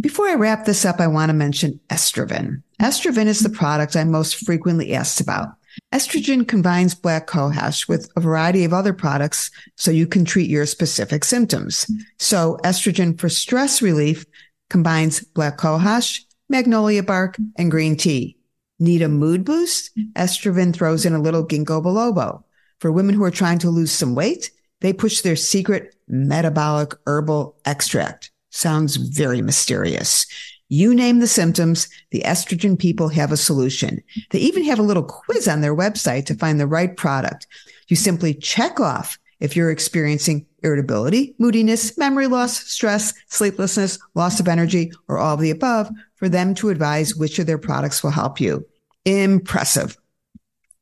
Before 0.00 0.28
I 0.28 0.34
wrap 0.34 0.64
this 0.64 0.84
up, 0.84 1.00
I 1.00 1.08
want 1.08 1.30
to 1.30 1.34
mention 1.34 1.80
Estroven. 1.88 2.62
Estroven 2.80 3.26
is 3.26 3.40
the 3.40 3.48
product 3.48 3.96
I'm 3.96 4.10
most 4.10 4.36
frequently 4.46 4.94
asked 4.94 5.20
about. 5.20 5.48
Estroven 5.92 6.46
combines 6.46 6.94
black 6.94 7.26
cohosh 7.26 7.88
with 7.88 8.10
a 8.14 8.20
variety 8.20 8.64
of 8.64 8.72
other 8.72 8.92
products 8.92 9.50
so 9.76 9.90
you 9.90 10.06
can 10.06 10.24
treat 10.24 10.50
your 10.50 10.66
specific 10.66 11.24
symptoms. 11.24 11.90
So 12.18 12.58
Estroven 12.62 13.18
for 13.18 13.28
stress 13.28 13.82
relief 13.82 14.24
combines 14.70 15.20
black 15.20 15.58
cohosh, 15.58 16.20
magnolia 16.48 17.02
bark, 17.02 17.36
and 17.56 17.70
green 17.70 17.96
tea. 17.96 18.36
Need 18.78 19.02
a 19.02 19.08
mood 19.08 19.44
boost? 19.44 19.90
Estroven 20.14 20.72
throws 20.72 21.06
in 21.06 21.14
a 21.14 21.20
little 21.20 21.44
ginkgo 21.44 21.82
biloba. 21.82 22.42
For 22.78 22.92
women 22.92 23.16
who 23.16 23.24
are 23.24 23.32
trying 23.32 23.58
to 23.60 23.70
lose 23.70 23.90
some 23.90 24.14
weight, 24.14 24.52
they 24.80 24.92
push 24.92 25.20
their 25.20 25.36
secret 25.36 25.94
metabolic 26.08 26.94
herbal 27.06 27.56
extract. 27.64 28.30
Sounds 28.50 28.96
very 28.96 29.42
mysterious. 29.42 30.26
You 30.70 30.94
name 30.94 31.20
the 31.20 31.26
symptoms, 31.26 31.88
the 32.10 32.22
Estroven 32.26 32.78
people 32.78 33.08
have 33.08 33.32
a 33.32 33.36
solution. 33.36 34.02
They 34.30 34.38
even 34.40 34.64
have 34.64 34.78
a 34.78 34.82
little 34.82 35.02
quiz 35.02 35.48
on 35.48 35.62
their 35.62 35.74
website 35.74 36.26
to 36.26 36.34
find 36.34 36.60
the 36.60 36.66
right 36.66 36.94
product. 36.94 37.46
You 37.88 37.96
simply 37.96 38.34
check 38.34 38.78
off 38.78 39.18
if 39.40 39.56
you're 39.56 39.70
experiencing 39.70 40.44
irritability, 40.62 41.34
moodiness, 41.38 41.96
memory 41.96 42.26
loss, 42.26 42.58
stress, 42.66 43.14
sleeplessness, 43.28 43.98
loss 44.14 44.40
of 44.40 44.48
energy, 44.48 44.92
or 45.06 45.18
all 45.18 45.34
of 45.34 45.40
the 45.40 45.50
above 45.50 45.88
for 46.16 46.28
them 46.28 46.54
to 46.56 46.68
advise 46.68 47.14
which 47.14 47.38
of 47.38 47.46
their 47.46 47.58
products 47.58 48.02
will 48.02 48.10
help 48.10 48.40
you. 48.40 48.66
Impressive. 49.04 49.96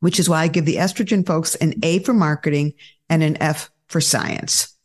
Which 0.00 0.18
is 0.18 0.28
why 0.28 0.42
I 0.42 0.48
give 0.48 0.64
the 0.64 0.76
Estroven 0.76 1.26
folks 1.26 1.54
an 1.56 1.74
A 1.82 2.00
for 2.00 2.12
marketing 2.12 2.74
and 3.08 3.22
an 3.22 3.40
F 3.40 3.70
for 3.88 4.00
science. 4.00 4.76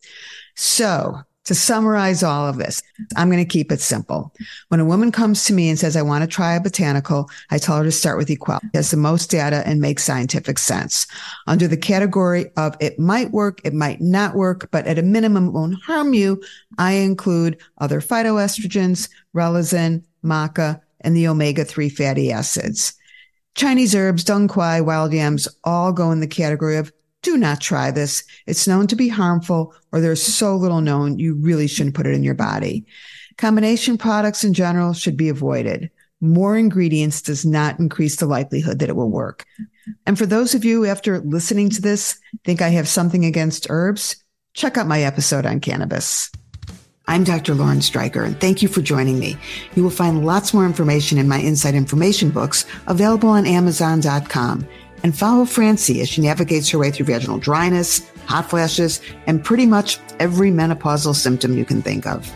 So 0.55 1.21
to 1.45 1.55
summarize 1.55 2.21
all 2.21 2.47
of 2.47 2.57
this, 2.57 2.83
I'm 3.15 3.29
going 3.29 3.43
to 3.43 3.49
keep 3.49 3.71
it 3.71 3.81
simple. 3.81 4.31
When 4.67 4.79
a 4.79 4.85
woman 4.85 5.11
comes 5.11 5.43
to 5.45 5.53
me 5.53 5.69
and 5.69 5.79
says, 5.79 5.97
I 5.97 6.03
want 6.03 6.21
to 6.23 6.27
try 6.27 6.53
a 6.53 6.61
botanical, 6.61 7.29
I 7.49 7.57
tell 7.57 7.77
her 7.77 7.83
to 7.83 7.91
start 7.91 8.17
with 8.17 8.29
Equelle. 8.29 8.63
It 8.63 8.77
has 8.77 8.91
the 8.91 8.97
most 8.97 9.31
data 9.31 9.63
and 9.65 9.81
makes 9.81 10.03
scientific 10.03 10.59
sense. 10.59 11.07
Under 11.47 11.67
the 11.67 11.77
category 11.77 12.51
of 12.57 12.77
it 12.79 12.99
might 12.99 13.31
work, 13.31 13.59
it 13.63 13.73
might 13.73 14.01
not 14.01 14.35
work, 14.35 14.69
but 14.71 14.85
at 14.85 14.99
a 14.99 15.03
minimum 15.03 15.51
won't 15.51 15.81
harm 15.81 16.13
you, 16.13 16.43
I 16.77 16.93
include 16.93 17.57
other 17.79 18.01
phytoestrogens, 18.01 19.09
Relizen, 19.35 20.03
maca, 20.23 20.79
and 21.01 21.15
the 21.15 21.27
omega-3 21.27 21.91
fatty 21.91 22.31
acids. 22.31 22.93
Chinese 23.55 23.95
herbs, 23.95 24.23
dong 24.23 24.47
quai, 24.47 24.79
wild 24.79 25.11
yams 25.11 25.47
all 25.63 25.91
go 25.91 26.11
in 26.11 26.19
the 26.19 26.27
category 26.27 26.77
of 26.77 26.93
do 27.21 27.37
not 27.37 27.61
try 27.61 27.91
this. 27.91 28.23
It's 28.47 28.67
known 28.67 28.87
to 28.87 28.95
be 28.95 29.09
harmful 29.09 29.73
or 29.91 30.01
there's 30.01 30.21
so 30.21 30.55
little 30.55 30.81
known 30.81 31.19
you 31.19 31.35
really 31.35 31.67
shouldn't 31.67 31.95
put 31.95 32.07
it 32.07 32.13
in 32.13 32.23
your 32.23 32.33
body. 32.33 32.85
Combination 33.37 33.97
products 33.97 34.43
in 34.43 34.53
general 34.53 34.93
should 34.93 35.17
be 35.17 35.29
avoided. 35.29 35.89
More 36.19 36.57
ingredients 36.57 37.21
does 37.21 37.45
not 37.45 37.79
increase 37.79 38.17
the 38.17 38.27
likelihood 38.27 38.79
that 38.79 38.89
it 38.89 38.95
will 38.95 39.09
work. 39.09 39.45
And 40.05 40.17
for 40.17 40.25
those 40.25 40.53
of 40.53 40.63
you 40.63 40.85
after 40.85 41.19
listening 41.19 41.69
to 41.71 41.81
this 41.81 42.19
think 42.43 42.61
I 42.61 42.69
have 42.69 42.87
something 42.87 43.25
against 43.25 43.67
herbs, 43.69 44.23
check 44.53 44.77
out 44.77 44.87
my 44.87 45.01
episode 45.01 45.45
on 45.45 45.59
cannabis. 45.59 46.31
I'm 47.07 47.23
Dr. 47.23 47.55
Lauren 47.55 47.79
Streicher, 47.79 48.23
and 48.23 48.39
thank 48.39 48.61
you 48.61 48.67
for 48.67 48.81
joining 48.81 49.19
me. 49.19 49.35
You 49.75 49.83
will 49.83 49.89
find 49.89 50.25
lots 50.25 50.53
more 50.53 50.65
information 50.65 51.17
in 51.17 51.27
my 51.27 51.39
Inside 51.39 51.73
Information 51.73 52.29
books 52.29 52.65
available 52.87 53.29
on 53.29 53.47
Amazon.com 53.47 54.67
and 55.03 55.17
follow 55.17 55.45
Francie 55.45 56.01
as 56.01 56.09
she 56.09 56.21
navigates 56.21 56.69
her 56.69 56.77
way 56.77 56.91
through 56.91 57.05
vaginal 57.07 57.37
dryness, 57.37 58.09
hot 58.25 58.49
flashes, 58.49 59.01
and 59.27 59.43
pretty 59.43 59.65
much 59.65 59.99
every 60.19 60.51
menopausal 60.51 61.15
symptom 61.15 61.57
you 61.57 61.65
can 61.65 61.81
think 61.81 62.05
of. 62.05 62.31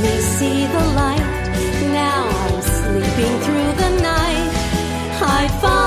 me 0.00 0.20
see 0.20 0.66
the 0.66 0.84
light. 1.00 1.26
Now 1.92 2.26
I'm 2.44 2.60
sleeping 2.62 3.34
through 3.44 3.72
the 3.82 3.90
night. 4.02 4.50
I 5.20 5.48
find 5.60 5.83